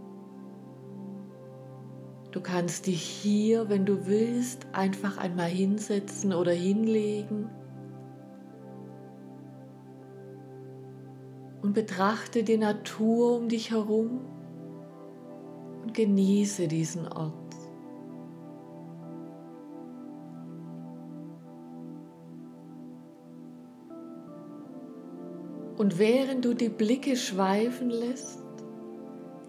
Du 2.32 2.42
kannst 2.42 2.88
dich 2.88 3.02
hier, 3.02 3.70
wenn 3.70 3.86
du 3.86 4.06
willst, 4.06 4.68
einfach 4.74 5.18
einmal 5.18 5.50
hinsetzen 5.50 6.34
oder 6.34 6.52
hinlegen 6.52 7.50
und 11.62 11.74
betrachte 11.74 12.44
die 12.44 12.58
Natur 12.58 13.38
um 13.38 13.50
dich 13.50 13.72
herum 13.72 14.22
und 15.84 15.94
genieße 15.94 16.68
diesen 16.68 17.08
Ort. 17.08 17.34
Und 25.78 26.00
während 26.00 26.44
du 26.44 26.54
die 26.54 26.70
Blicke 26.70 27.16
schweifen 27.16 27.90
lässt, 27.90 28.47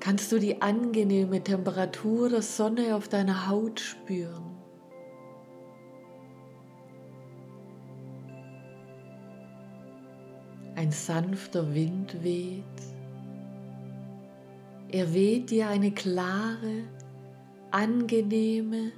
kannst 0.00 0.30
du 0.32 0.38
die 0.38 0.62
angenehme 0.62 1.42
Temperatur 1.42 2.28
der 2.28 2.42
Sonne 2.42 2.94
auf 2.94 3.08
deiner 3.08 3.48
Haut 3.48 3.80
spüren. 3.80 4.56
Ein 10.76 10.92
sanfter 10.92 11.74
Wind 11.74 12.22
weht. 12.22 12.64
Er 14.90 15.12
weht 15.12 15.50
dir 15.50 15.68
eine 15.68 15.90
klare, 15.90 16.84
angenehme, 17.72 18.92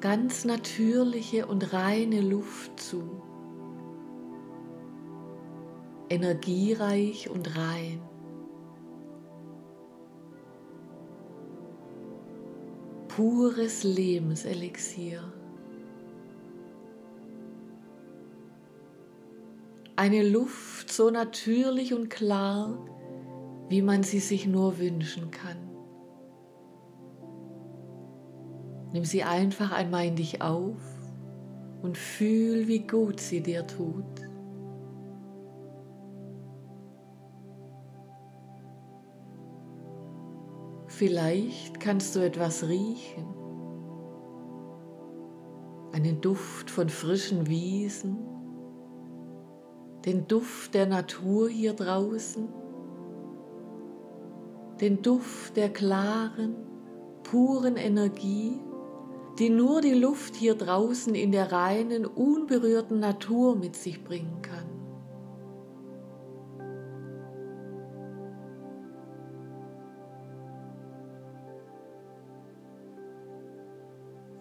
ganz 0.00 0.44
natürliche 0.44 1.46
und 1.46 1.72
reine 1.72 2.20
Luft 2.20 2.78
zu 2.80 3.22
energiereich 6.08 7.30
und 7.30 7.56
rein. 7.56 8.00
Pures 13.16 13.82
Lebenselixier. 13.82 15.22
Eine 19.96 20.22
Luft 20.28 20.92
so 20.92 21.08
natürlich 21.08 21.94
und 21.94 22.10
klar, 22.10 22.76
wie 23.70 23.80
man 23.80 24.02
sie 24.02 24.18
sich 24.18 24.46
nur 24.46 24.78
wünschen 24.78 25.30
kann. 25.30 25.56
Nimm 28.92 29.06
sie 29.06 29.22
einfach 29.22 29.72
einmal 29.72 30.08
in 30.08 30.16
dich 30.16 30.42
auf 30.42 30.82
und 31.80 31.96
fühl, 31.96 32.68
wie 32.68 32.80
gut 32.80 33.18
sie 33.18 33.40
dir 33.40 33.66
tut. 33.66 34.04
Vielleicht 40.98 41.78
kannst 41.78 42.16
du 42.16 42.20
etwas 42.20 42.66
riechen. 42.66 43.26
Einen 45.92 46.22
Duft 46.22 46.70
von 46.70 46.88
frischen 46.88 47.48
Wiesen, 47.48 48.16
den 50.06 50.26
Duft 50.26 50.72
der 50.72 50.86
Natur 50.86 51.50
hier 51.50 51.74
draußen, 51.74 52.48
den 54.80 55.02
Duft 55.02 55.58
der 55.58 55.68
klaren, 55.68 56.56
puren 57.24 57.76
Energie, 57.76 58.58
die 59.38 59.50
nur 59.50 59.82
die 59.82 59.92
Luft 59.92 60.34
hier 60.34 60.54
draußen 60.54 61.14
in 61.14 61.30
der 61.30 61.52
reinen, 61.52 62.06
unberührten 62.06 63.00
Natur 63.00 63.54
mit 63.54 63.76
sich 63.76 64.02
bringen 64.02 64.40
kann. 64.40 64.75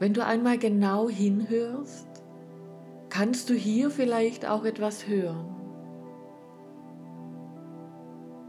Wenn 0.05 0.13
du 0.13 0.23
einmal 0.23 0.59
genau 0.59 1.09
hinhörst, 1.09 2.07
kannst 3.09 3.49
du 3.49 3.55
hier 3.55 3.89
vielleicht 3.89 4.45
auch 4.45 4.63
etwas 4.63 5.07
hören. 5.07 5.47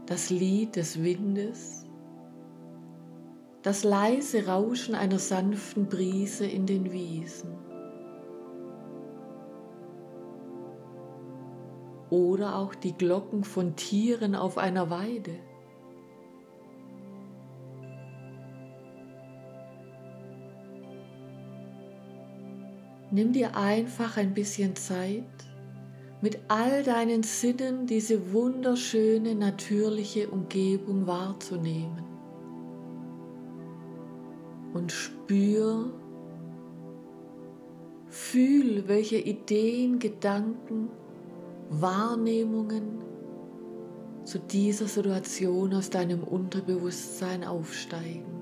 Das 0.05 0.29
Lied 0.29 0.75
des 0.75 1.01
Windes, 1.01 1.87
das 3.63 3.83
leise 3.83 4.45
Rauschen 4.45 4.93
einer 4.93 5.17
sanften 5.17 5.87
Brise 5.87 6.45
in 6.45 6.67
den 6.67 6.91
Wiesen. 6.91 7.57
Oder 12.11 12.57
auch 12.57 12.75
die 12.75 12.93
Glocken 12.93 13.43
von 13.43 13.75
Tieren 13.75 14.35
auf 14.35 14.59
einer 14.59 14.91
Weide. 14.91 15.39
Nimm 23.17 23.33
dir 23.33 23.55
einfach 23.55 24.15
ein 24.17 24.35
bisschen 24.35 24.75
Zeit, 24.75 25.23
mit 26.21 26.37
all 26.49 26.83
deinen 26.83 27.23
Sinnen 27.23 27.87
diese 27.87 28.31
wunderschöne 28.31 29.33
natürliche 29.33 30.29
Umgebung 30.29 31.07
wahrzunehmen. 31.07 32.03
Und 34.71 34.91
spür, 34.91 35.91
fühl, 38.05 38.87
welche 38.87 39.17
Ideen, 39.17 39.97
Gedanken, 39.97 40.89
Wahrnehmungen 41.71 43.01
zu 44.25 44.37
dieser 44.37 44.85
Situation 44.85 45.73
aus 45.73 45.89
deinem 45.89 46.23
Unterbewusstsein 46.23 47.43
aufsteigen. 47.43 48.36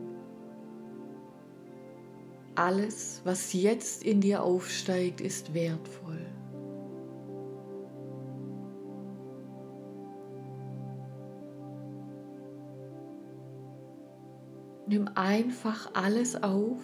Alles, 2.55 3.21
was 3.25 3.51
jetzt 3.51 4.03
in 4.03 4.21
dir 4.21 4.41
aufsteigt, 4.41 5.19
ist 5.19 5.53
wertvoll. 5.53 6.25
Nimm 14.87 15.09
einfach 15.15 15.89
alles 15.93 16.41
auf, 16.41 16.79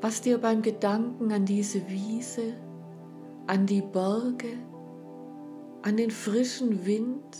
was 0.00 0.20
dir 0.20 0.38
beim 0.38 0.62
Gedanken 0.62 1.32
an 1.32 1.44
diese 1.44 1.88
Wiese, 1.88 2.54
an 3.48 3.66
die 3.66 3.82
Berge, 3.82 4.58
an 5.82 5.96
den 5.96 6.10
frischen 6.10 6.86
Wind, 6.86 7.36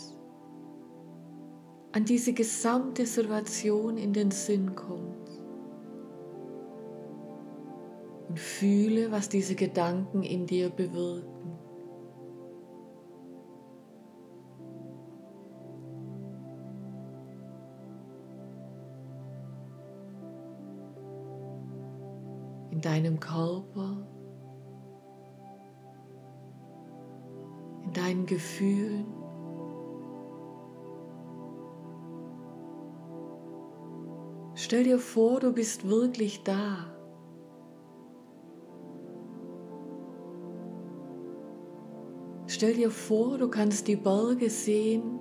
an 1.93 2.03
diese 2.03 2.33
gesamte 2.33 3.05
Situation 3.05 3.97
in 3.97 4.11
den 4.11 4.31
Sinn 4.31 4.75
kommt. 4.75 5.22
Und 8.33 8.39
fühle, 8.39 9.11
was 9.11 9.29
diese 9.29 9.53
Gedanken 9.53 10.23
in 10.23 10.47
dir 10.47 10.71
bewirken. 10.71 11.55
In 22.71 22.81
deinem 22.81 23.19
Körper, 23.19 24.07
in 27.83 27.93
deinen 27.93 28.25
Gefühlen. 28.25 29.05
Stell 34.55 34.85
dir 34.85 34.97
vor, 34.97 35.39
du 35.39 35.53
bist 35.53 35.87
wirklich 35.87 36.43
da. 36.43 36.92
Stell 42.63 42.75
dir 42.75 42.91
vor, 42.91 43.37
du 43.37 43.49
kannst 43.49 43.89
die 43.89 43.97
Berge 43.97 44.49
sehen, 44.49 45.19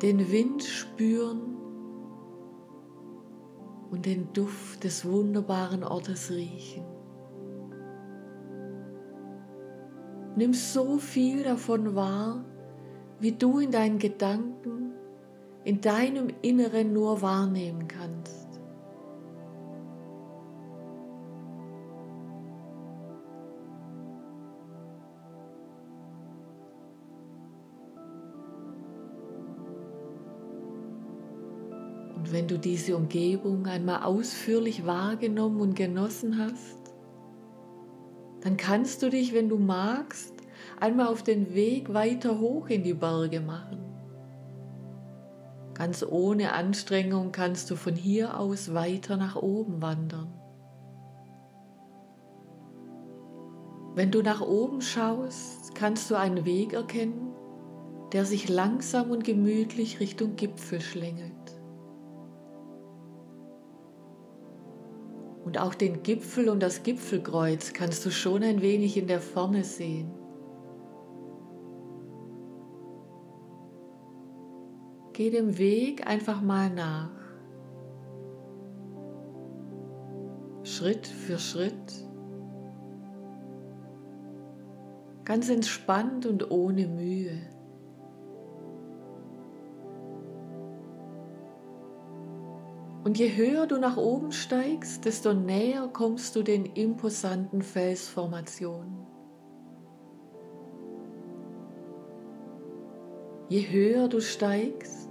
den 0.00 0.30
Wind 0.30 0.62
spüren 0.62 1.56
und 3.90 4.06
den 4.06 4.32
Duft 4.32 4.84
des 4.84 5.04
wunderbaren 5.04 5.82
Ortes 5.82 6.30
riechen. 6.30 6.84
Nimm 10.36 10.54
so 10.54 10.98
viel 10.98 11.42
davon 11.42 11.96
wahr, 11.96 12.44
wie 13.18 13.32
du 13.32 13.58
in 13.58 13.72
deinen 13.72 13.98
Gedanken, 13.98 14.92
in 15.64 15.80
deinem 15.80 16.28
Inneren 16.42 16.92
nur 16.92 17.20
wahrnehmen 17.20 17.88
kannst. 17.88 18.17
Und 32.28 32.34
wenn 32.34 32.46
du 32.46 32.58
diese 32.58 32.94
Umgebung 32.94 33.66
einmal 33.66 34.02
ausführlich 34.02 34.84
wahrgenommen 34.84 35.62
und 35.62 35.74
genossen 35.74 36.36
hast, 36.36 36.76
dann 38.42 38.58
kannst 38.58 39.02
du 39.02 39.08
dich, 39.08 39.32
wenn 39.32 39.48
du 39.48 39.56
magst, 39.56 40.34
einmal 40.78 41.06
auf 41.06 41.22
den 41.22 41.54
Weg 41.54 41.94
weiter 41.94 42.38
hoch 42.38 42.68
in 42.68 42.82
die 42.82 42.92
Berge 42.92 43.40
machen. 43.40 43.78
Ganz 45.72 46.04
ohne 46.06 46.52
Anstrengung 46.52 47.32
kannst 47.32 47.70
du 47.70 47.76
von 47.76 47.94
hier 47.94 48.38
aus 48.38 48.74
weiter 48.74 49.16
nach 49.16 49.36
oben 49.36 49.80
wandern. 49.80 50.30
Wenn 53.94 54.10
du 54.10 54.20
nach 54.20 54.42
oben 54.42 54.82
schaust, 54.82 55.74
kannst 55.74 56.10
du 56.10 56.14
einen 56.14 56.44
Weg 56.44 56.74
erkennen, 56.74 57.32
der 58.12 58.26
sich 58.26 58.50
langsam 58.50 59.12
und 59.12 59.24
gemütlich 59.24 59.98
Richtung 59.98 60.36
Gipfel 60.36 60.82
schlängelt. 60.82 61.37
Und 65.48 65.56
auch 65.56 65.72
den 65.72 66.02
Gipfel 66.02 66.50
und 66.50 66.62
das 66.62 66.82
Gipfelkreuz 66.82 67.72
kannst 67.72 68.04
du 68.04 68.10
schon 68.10 68.42
ein 68.42 68.60
wenig 68.60 68.98
in 68.98 69.06
der 69.06 69.18
Ferne 69.18 69.64
sehen. 69.64 70.10
Geh 75.14 75.30
dem 75.30 75.56
Weg 75.56 76.06
einfach 76.06 76.42
mal 76.42 76.68
nach. 76.68 77.08
Schritt 80.64 81.06
für 81.06 81.38
Schritt. 81.38 81.94
Ganz 85.24 85.48
entspannt 85.48 86.26
und 86.26 86.50
ohne 86.50 86.86
Mühe. 86.88 87.38
Und 93.08 93.18
je 93.18 93.34
höher 93.34 93.66
du 93.66 93.78
nach 93.78 93.96
oben 93.96 94.32
steigst, 94.32 95.06
desto 95.06 95.32
näher 95.32 95.88
kommst 95.90 96.36
du 96.36 96.42
den 96.42 96.66
imposanten 96.66 97.62
Felsformationen. 97.62 98.98
Je 103.48 103.62
höher 103.62 104.08
du 104.08 104.20
steigst, 104.20 105.08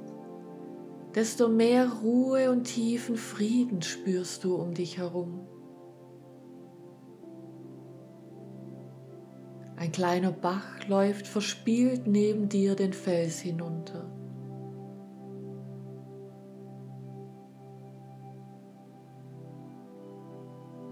desto 1.16 1.48
mehr 1.48 1.92
Ruhe 2.04 2.52
und 2.52 2.66
tiefen 2.66 3.16
Frieden 3.16 3.82
spürst 3.82 4.44
du 4.44 4.58
um 4.58 4.76
dich 4.76 5.00
herum. 5.00 5.48
Ein 9.76 9.92
kleiner 9.92 10.32
Bach 10.32 10.88
läuft 10.88 11.26
verspielt 11.26 12.06
neben 12.06 12.48
dir 12.48 12.76
den 12.76 12.94
Fels 12.94 13.40
hinunter. 13.40 14.17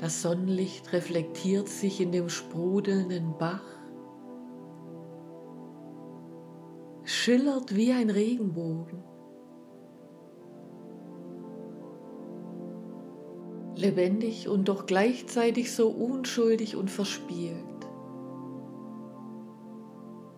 Das 0.06 0.22
Sonnenlicht 0.22 0.94
reflektiert 0.94 1.68
sich 1.68 2.00
in 2.00 2.12
dem 2.12 2.30
sprudelnden 2.30 3.40
Bach, 3.40 3.64
schillert 7.06 7.76
wie 7.76 7.92
ein 7.92 8.12
Regenbogen. 8.12 9.04
Lebendig 13.76 14.48
und 14.48 14.70
doch 14.70 14.86
gleichzeitig 14.86 15.74
so 15.74 15.88
unschuldig 15.90 16.76
und 16.76 16.92
verspielt. 16.92 17.56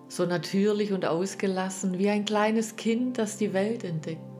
So 0.07 0.25
natürlich 0.25 0.93
und 0.93 1.05
ausgelassen 1.05 1.97
wie 1.97 2.09
ein 2.09 2.23
kleines 2.23 2.77
Kind, 2.77 3.17
das 3.17 3.35
die 3.35 3.51
Welt 3.51 3.83
entdeckt. 3.83 4.36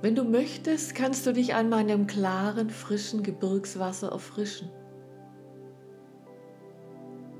Wenn 0.00 0.14
du 0.14 0.22
möchtest, 0.22 0.94
kannst 0.94 1.26
du 1.26 1.32
dich 1.32 1.54
einmal 1.54 1.80
in 1.80 1.88
dem 1.88 2.06
klaren, 2.06 2.70
frischen 2.70 3.24
Gebirgswasser 3.24 4.12
erfrischen. 4.12 4.70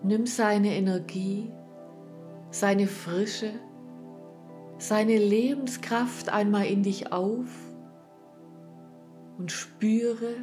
Nimm 0.03 0.27
seine 0.27 0.75
Energie, 0.75 1.53
seine 2.51 2.89
Frische, 2.89 3.53
seine 4.79 5.19
Lebenskraft 5.19 6.31
einmal 6.31 6.67
in 6.67 6.83
dich 6.83 7.13
auf 7.13 7.49
und 9.39 9.53
spüre, 9.53 10.35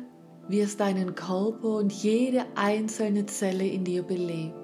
wie 0.47 0.61
es 0.61 0.77
deinen 0.77 1.15
Körper 1.15 1.77
und 1.77 1.91
jede 1.91 2.45
einzelne 2.55 3.25
Zelle 3.25 3.67
in 3.67 3.83
dir 3.83 4.03
belebt. 4.03 4.55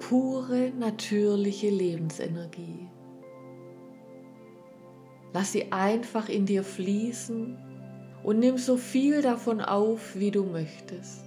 Pure, 0.00 0.70
natürliche 0.78 1.70
Lebensenergie. 1.70 2.90
Lass 5.34 5.50
sie 5.50 5.72
einfach 5.72 6.28
in 6.28 6.46
dir 6.46 6.62
fließen 6.62 7.58
und 8.22 8.38
nimm 8.38 8.56
so 8.56 8.76
viel 8.76 9.20
davon 9.20 9.60
auf, 9.60 10.14
wie 10.14 10.30
du 10.30 10.44
möchtest. 10.44 11.24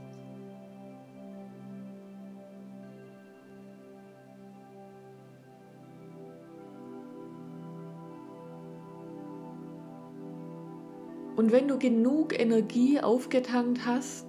Und 11.36 11.52
wenn 11.52 11.68
du 11.68 11.78
genug 11.78 12.40
Energie 12.40 13.02
aufgetankt 13.02 13.86
hast, 13.86 14.26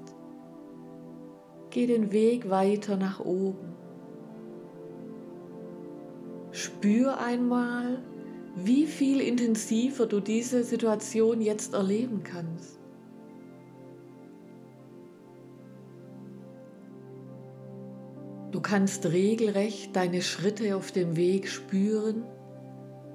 geh 1.70 1.86
den 1.86 2.10
Weg 2.10 2.50
weiter 2.50 2.96
nach 2.96 3.20
oben. 3.20 3.76
Spür 6.50 7.20
einmal, 7.20 8.02
wie 8.56 8.86
viel 8.86 9.20
intensiver 9.20 10.06
du 10.06 10.20
diese 10.20 10.64
Situation 10.64 11.40
jetzt 11.40 11.74
erleben 11.74 12.22
kannst. 12.24 12.78
Du 18.50 18.60
kannst 18.60 19.06
regelrecht 19.06 19.94
deine 19.94 20.22
Schritte 20.22 20.74
auf 20.74 20.90
dem 20.90 21.16
Weg 21.16 21.48
spüren 21.48 22.24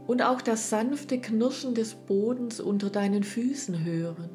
und 0.07 0.21
auch 0.21 0.41
das 0.41 0.69
sanfte 0.69 1.19
Knirschen 1.19 1.73
des 1.73 1.95
Bodens 1.95 2.59
unter 2.59 2.89
deinen 2.89 3.23
Füßen 3.23 3.83
hören. 3.83 4.29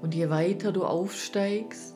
Und 0.00 0.14
je 0.14 0.30
weiter 0.30 0.72
du 0.72 0.84
aufsteigst, 0.84 1.94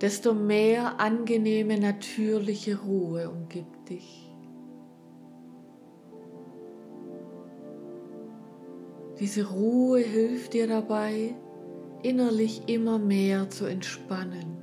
desto 0.00 0.34
mehr 0.34 1.00
angenehme 1.00 1.78
natürliche 1.78 2.80
Ruhe 2.80 3.30
umgibt 3.30 3.88
dich. 3.88 4.25
Diese 9.18 9.48
Ruhe 9.48 10.00
hilft 10.00 10.52
dir 10.52 10.66
dabei, 10.66 11.34
innerlich 12.02 12.68
immer 12.68 12.98
mehr 12.98 13.48
zu 13.48 13.64
entspannen. 13.64 14.58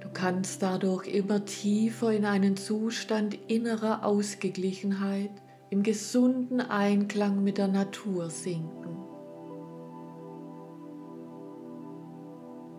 Du 0.00 0.08
kannst 0.12 0.62
dadurch 0.62 1.06
immer 1.06 1.44
tiefer 1.44 2.12
in 2.12 2.24
einen 2.24 2.56
Zustand 2.56 3.38
innerer 3.48 4.04
Ausgeglichenheit 4.04 5.30
im 5.70 5.84
gesunden 5.84 6.60
Einklang 6.60 7.44
mit 7.44 7.58
der 7.58 7.68
Natur 7.68 8.28
sinken. 8.28 8.96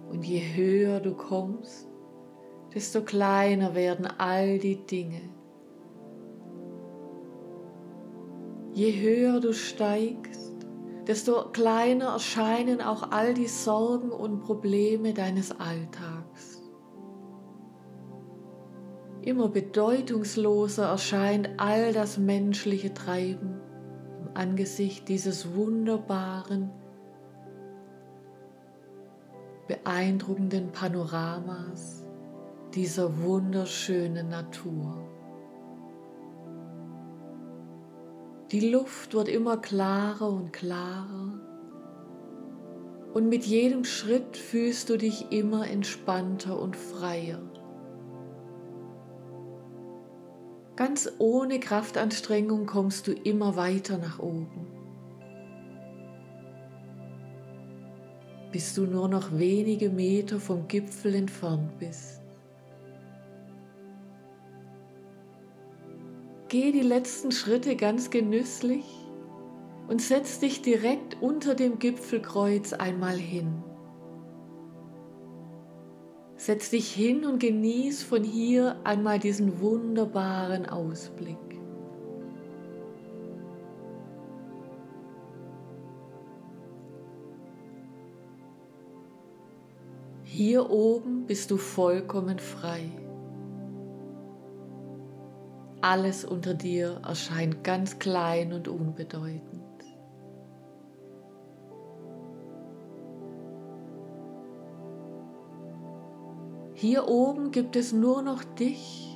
Und 0.09 0.25
je 0.25 0.41
höher 0.55 0.99
du 0.99 1.13
kommst, 1.13 1.89
desto 2.75 3.03
kleiner 3.03 3.73
werden 3.73 4.05
all 4.17 4.59
die 4.59 4.85
Dinge. 4.85 5.21
Je 8.73 8.91
höher 9.01 9.39
du 9.39 9.53
steigst, 9.53 10.53
desto 11.07 11.51
kleiner 11.53 12.07
erscheinen 12.07 12.81
auch 12.81 13.11
all 13.11 13.33
die 13.33 13.47
Sorgen 13.47 14.11
und 14.11 14.41
Probleme 14.41 15.13
deines 15.13 15.57
Alltags. 15.57 16.61
Immer 19.21 19.47
bedeutungsloser 19.47 20.89
erscheint 20.89 21.51
all 21.57 21.93
das 21.93 22.17
menschliche 22.17 22.93
Treiben 22.93 23.61
im 24.19 24.35
Angesicht 24.35 25.07
dieses 25.07 25.55
wunderbaren, 25.55 26.69
beeindruckenden 29.67 30.71
Panoramas 30.73 32.04
dieser 32.75 33.23
wunderschönen 33.23 34.27
Natur. 34.27 35.07
Die 38.51 38.69
Luft 38.69 39.13
wird 39.13 39.29
immer 39.29 39.57
klarer 39.57 40.29
und 40.29 40.51
klarer 40.51 41.39
und 43.13 43.29
mit 43.29 43.45
jedem 43.45 43.85
Schritt 43.85 44.35
fühlst 44.35 44.89
du 44.89 44.97
dich 44.97 45.31
immer 45.31 45.69
entspannter 45.69 46.59
und 46.59 46.75
freier. 46.75 47.41
Ganz 50.75 51.09
ohne 51.17 51.61
Kraftanstrengung 51.61 52.65
kommst 52.65 53.07
du 53.07 53.13
immer 53.13 53.55
weiter 53.55 53.97
nach 53.97 54.19
oben. 54.19 54.67
Bis 58.51 58.73
du 58.73 58.85
nur 58.85 59.07
noch 59.07 59.31
wenige 59.31 59.89
Meter 59.89 60.41
vom 60.41 60.67
Gipfel 60.67 61.15
entfernt 61.15 61.79
bist. 61.79 62.24
Geh 66.57 66.71
die 66.71 66.83
letzten 66.83 67.33
Schritte 67.33 67.75
ganz 67.75 68.09
genüsslich 68.11 68.85
und 69.89 70.01
setz 70.01 70.39
dich 70.39 70.61
direkt 70.61 71.21
unter 71.21 71.53
dem 71.53 71.79
Gipfelkreuz 71.79 72.71
einmal 72.71 73.17
hin. 73.17 73.61
Setz 76.37 76.69
dich 76.69 76.89
hin 76.93 77.25
und 77.25 77.39
genieß 77.39 78.03
von 78.03 78.23
hier 78.23 78.77
einmal 78.85 79.19
diesen 79.19 79.59
wunderbaren 79.59 80.65
Ausblick. 80.65 81.35
Hier 90.23 90.69
oben 90.69 91.25
bist 91.25 91.51
du 91.51 91.57
vollkommen 91.57 92.39
frei. 92.39 92.91
Alles 95.88 96.26
unter 96.26 96.56
dir 96.56 97.00
erscheint 97.06 97.63
ganz 97.63 98.00
klein 98.00 98.54
und 98.54 98.67
unbedeutend. 98.67 99.62
Hier 106.74 107.08
oben 107.08 107.52
gibt 107.52 107.76
es 107.76 107.93
nur 107.93 108.24
noch 108.24 108.43
dich 108.43 109.15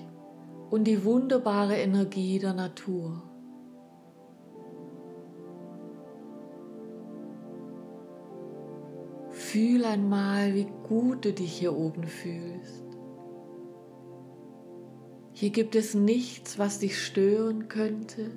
und 0.69 0.83
die 0.83 1.03
wunderbare 1.03 1.75
Energie 1.75 2.37
der 2.37 2.53
Natur. 2.53 3.23
Fühl 9.31 9.85
einmal, 9.85 10.53
wie 10.53 10.67
gut 10.87 11.25
du 11.25 11.33
dich 11.33 11.51
hier 11.51 11.75
oben 11.75 12.03
fühlst. 12.03 12.88
Hier 15.39 15.51
gibt 15.51 15.73
es 15.75 15.95
nichts, 15.95 16.59
was 16.59 16.79
dich 16.79 17.01
stören 17.01 17.69
könnte. 17.69 18.29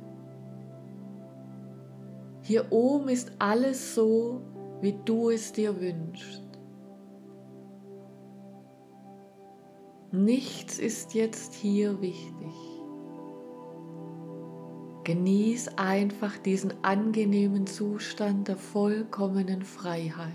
Hier 2.42 2.70
oben 2.70 3.08
ist 3.08 3.32
alles 3.40 3.96
so, 3.96 4.40
wie 4.80 4.94
du 5.04 5.30
es 5.30 5.52
dir 5.52 5.80
wünschst. 5.80 6.44
Nichts 10.12 10.78
ist 10.78 11.14
jetzt 11.14 11.54
hier 11.54 12.00
wichtig. 12.00 12.54
Genieß 15.02 15.76
einfach 15.78 16.38
diesen 16.38 16.84
angenehmen 16.84 17.66
Zustand 17.66 18.46
der 18.46 18.56
vollkommenen 18.56 19.62
Freiheit. 19.62 20.30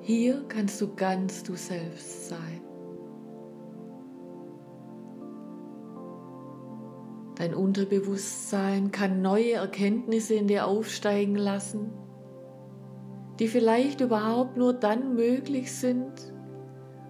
Hier 0.00 0.44
kannst 0.48 0.80
du 0.80 0.92
ganz 0.96 1.44
du 1.44 1.54
selbst 1.54 2.28
sein. 2.28 2.69
Dein 7.40 7.54
Unterbewusstsein 7.54 8.92
kann 8.92 9.22
neue 9.22 9.54
Erkenntnisse 9.54 10.34
in 10.34 10.46
dir 10.46 10.66
aufsteigen 10.66 11.34
lassen 11.34 11.90
die 13.40 13.48
vielleicht 13.48 14.02
überhaupt 14.02 14.58
nur 14.58 14.74
dann 14.74 15.14
möglich 15.14 15.72
sind, 15.72 16.12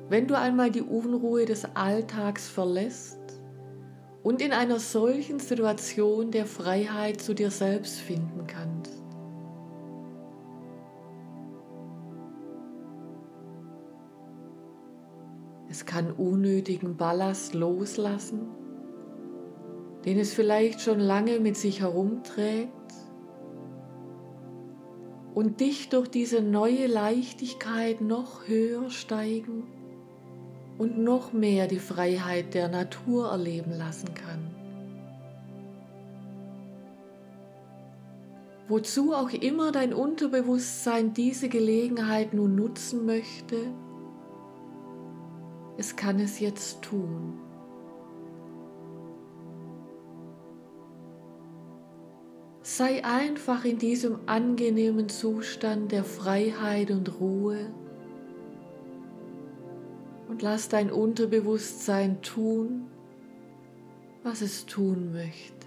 wenn 0.08 0.28
du 0.28 0.38
einmal 0.38 0.70
die 0.70 0.80
Unruhe 0.80 1.44
des 1.44 1.64
Alltags 1.74 2.48
verlässt 2.48 3.18
und 4.22 4.40
in 4.40 4.52
einer 4.52 4.78
solchen 4.78 5.40
Situation 5.40 6.30
der 6.30 6.46
Freiheit 6.46 7.20
zu 7.20 7.34
dir 7.34 7.50
selbst 7.50 7.98
finden 7.98 8.46
kannst. 8.46 9.02
Es 15.68 15.84
kann 15.84 16.12
unnötigen 16.12 16.96
Ballast 16.96 17.54
loslassen, 17.54 18.50
den 20.04 20.18
es 20.18 20.32
vielleicht 20.32 20.80
schon 20.80 20.98
lange 20.98 21.40
mit 21.40 21.56
sich 21.56 21.80
herumträgt 21.80 22.70
und 25.34 25.60
dich 25.60 25.88
durch 25.88 26.08
diese 26.08 26.40
neue 26.40 26.86
Leichtigkeit 26.86 28.00
noch 28.00 28.46
höher 28.46 28.90
steigen 28.90 29.64
und 30.78 30.98
noch 30.98 31.32
mehr 31.32 31.66
die 31.66 31.78
Freiheit 31.78 32.54
der 32.54 32.68
Natur 32.68 33.30
erleben 33.30 33.72
lassen 33.72 34.14
kann. 34.14 34.50
Wozu 38.68 39.12
auch 39.12 39.30
immer 39.30 39.72
dein 39.72 39.92
Unterbewusstsein 39.92 41.12
diese 41.12 41.48
Gelegenheit 41.48 42.32
nun 42.32 42.54
nutzen 42.54 43.04
möchte, 43.04 43.56
es 45.76 45.96
kann 45.96 46.20
es 46.20 46.38
jetzt 46.38 46.82
tun. 46.82 47.49
Sei 52.72 53.04
einfach 53.04 53.64
in 53.64 53.78
diesem 53.78 54.20
angenehmen 54.26 55.08
Zustand 55.08 55.90
der 55.90 56.04
Freiheit 56.04 56.92
und 56.92 57.18
Ruhe 57.18 57.66
und 60.28 60.40
lass 60.40 60.68
dein 60.68 60.92
Unterbewusstsein 60.92 62.22
tun, 62.22 62.86
was 64.22 64.40
es 64.40 64.66
tun 64.66 65.10
möchte. 65.12 65.66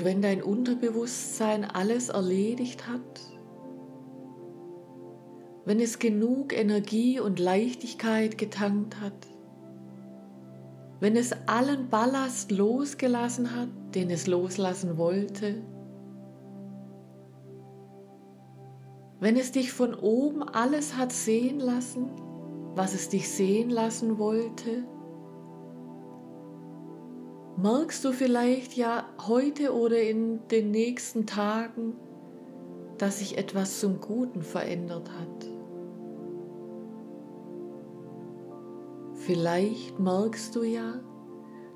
Und 0.00 0.06
wenn 0.06 0.22
dein 0.22 0.42
Unterbewusstsein 0.42 1.62
alles 1.62 2.08
erledigt 2.08 2.88
hat, 2.88 3.20
wenn 5.66 5.78
es 5.78 5.98
genug 5.98 6.54
Energie 6.54 7.20
und 7.20 7.38
Leichtigkeit 7.38 8.38
getankt 8.38 8.98
hat, 8.98 9.26
wenn 11.00 11.16
es 11.16 11.34
allen 11.46 11.90
Ballast 11.90 12.50
losgelassen 12.50 13.54
hat, 13.54 13.68
den 13.94 14.08
es 14.08 14.26
loslassen 14.26 14.96
wollte, 14.96 15.62
wenn 19.20 19.36
es 19.36 19.52
dich 19.52 19.70
von 19.70 19.92
oben 19.92 20.42
alles 20.42 20.96
hat 20.96 21.12
sehen 21.12 21.60
lassen, 21.60 22.10
was 22.74 22.94
es 22.94 23.10
dich 23.10 23.28
sehen 23.28 23.68
lassen 23.68 24.18
wollte, 24.18 24.82
merkst 27.62 28.04
du 28.04 28.12
vielleicht 28.12 28.74
ja 28.74 29.04
heute 29.26 29.74
oder 29.74 30.00
in 30.00 30.46
den 30.48 30.70
nächsten 30.70 31.26
Tagen, 31.26 31.94
dass 32.98 33.18
sich 33.18 33.36
etwas 33.38 33.80
zum 33.80 34.00
Guten 34.00 34.42
verändert 34.42 35.10
hat. 35.10 35.50
Vielleicht 39.14 39.98
merkst 39.98 40.56
du 40.56 40.62
ja, 40.62 41.00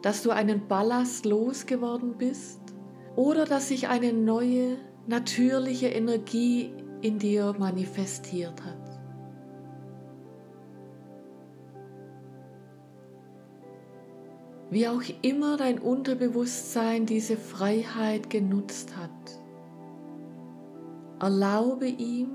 dass 0.02 0.22
du 0.22 0.30
einen 0.30 0.66
Ballast 0.68 1.26
losgeworden 1.26 2.16
bist 2.16 2.60
oder 3.16 3.44
dass 3.44 3.68
sich 3.68 3.88
eine 3.88 4.12
neue, 4.12 4.78
natürliche 5.06 5.88
Energie 5.88 6.74
in 7.02 7.18
dir 7.18 7.54
manifestiert 7.58 8.64
hat. 8.64 8.93
Wie 14.74 14.88
auch 14.88 15.02
immer 15.22 15.56
dein 15.56 15.78
Unterbewusstsein 15.78 17.06
diese 17.06 17.36
Freiheit 17.36 18.28
genutzt 18.28 18.96
hat. 18.96 19.40
Erlaube 21.20 21.86
ihm, 21.86 22.32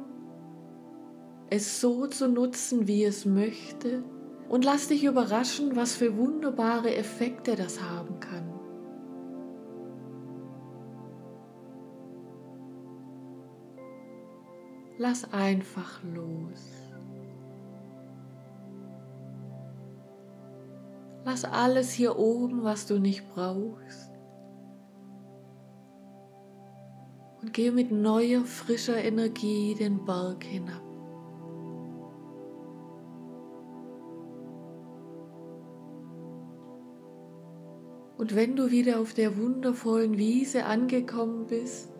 es 1.49 1.81
so 1.81 2.07
zu 2.07 2.29
nutzen, 2.29 2.87
wie 2.87 3.03
es 3.03 3.25
möchte, 3.25 4.05
und 4.47 4.63
lass 4.63 4.87
dich 4.87 5.03
überraschen, 5.03 5.75
was 5.75 5.95
für 5.95 6.15
wunderbare 6.15 6.95
Effekte 6.95 7.57
das 7.57 7.81
haben 7.81 8.21
kann. 8.21 8.53
Lass 14.97 15.33
einfach 15.33 16.01
los. 16.03 16.78
Lass 21.29 21.45
alles 21.45 21.91
hier 21.91 22.17
oben, 22.17 22.63
was 22.63 22.87
du 22.87 22.97
nicht 22.97 23.23
brauchst. 23.35 24.09
Und 27.39 27.53
geh 27.53 27.69
mit 27.69 27.91
neuer, 27.91 28.43
frischer 28.45 28.97
Energie 28.97 29.75
den 29.75 30.05
Berg 30.05 30.43
hinab. 30.43 30.81
Und 38.17 38.33
wenn 38.35 38.55
du 38.55 38.71
wieder 38.71 38.99
auf 38.99 39.13
der 39.13 39.37
wundervollen 39.37 40.17
Wiese 40.17 40.65
angekommen 40.65 41.45
bist, 41.45 41.91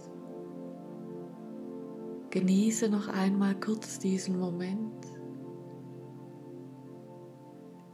genieße 2.32 2.90
noch 2.90 3.08
einmal 3.08 3.54
kurz 3.60 4.00
diesen 4.00 4.40
Moment. 4.40 5.09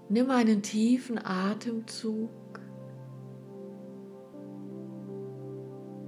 Nimm 0.07 0.29
einen 0.29 0.61
tiefen 0.61 1.19
Atemzug 1.23 2.29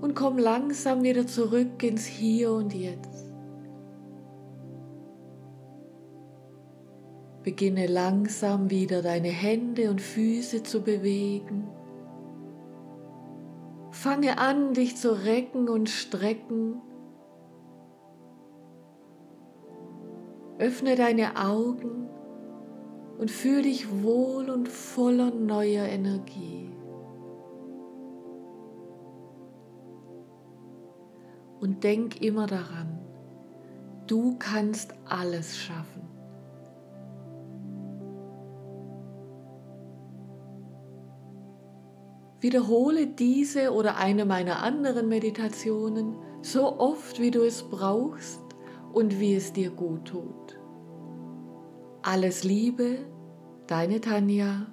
und 0.01 0.13
komm 0.13 0.37
langsam 0.37 1.01
wieder 1.01 1.25
zurück 1.25 1.81
ins 1.81 2.05
Hier 2.05 2.51
und 2.51 2.73
Jetzt. 2.75 3.33
Beginne 7.43 7.87
langsam 7.87 8.69
wieder 8.69 9.01
deine 9.01 9.29
Hände 9.29 9.89
und 9.89 10.01
Füße 10.01 10.63
zu 10.63 10.81
bewegen. 10.83 11.67
Fange 13.91 14.37
an, 14.37 14.73
dich 14.73 14.95
zu 14.95 15.23
recken 15.23 15.69
und 15.69 15.89
strecken. 15.89 16.81
Öffne 20.59 20.95
deine 20.95 21.35
Augen 21.35 22.09
und 23.17 23.31
fühl 23.31 23.63
dich 23.63 24.03
wohl 24.03 24.49
und 24.49 24.69
voller 24.69 25.31
neuer 25.31 25.85
Energie. 25.85 26.69
Und 31.59 31.83
denk 31.83 32.21
immer 32.21 32.45
daran, 32.45 32.99
du 34.05 34.37
kannst 34.37 34.93
alles 35.05 35.57
schaffen. 35.57 36.07
Wiederhole 42.39 43.07
diese 43.07 43.73
oder 43.73 43.97
eine 43.97 44.23
meiner 44.23 44.61
anderen 44.61 45.09
Meditationen 45.09 46.15
so 46.43 46.79
oft, 46.79 47.19
wie 47.19 47.31
du 47.31 47.41
es 47.41 47.63
brauchst 47.63 48.39
und 48.93 49.19
wie 49.19 49.33
es 49.33 49.53
dir 49.53 49.71
gut 49.71 50.05
tut. 50.05 50.46
Alles 52.07 52.45
Liebe, 52.45 52.99
deine 53.67 53.99
Tanja. 53.99 54.67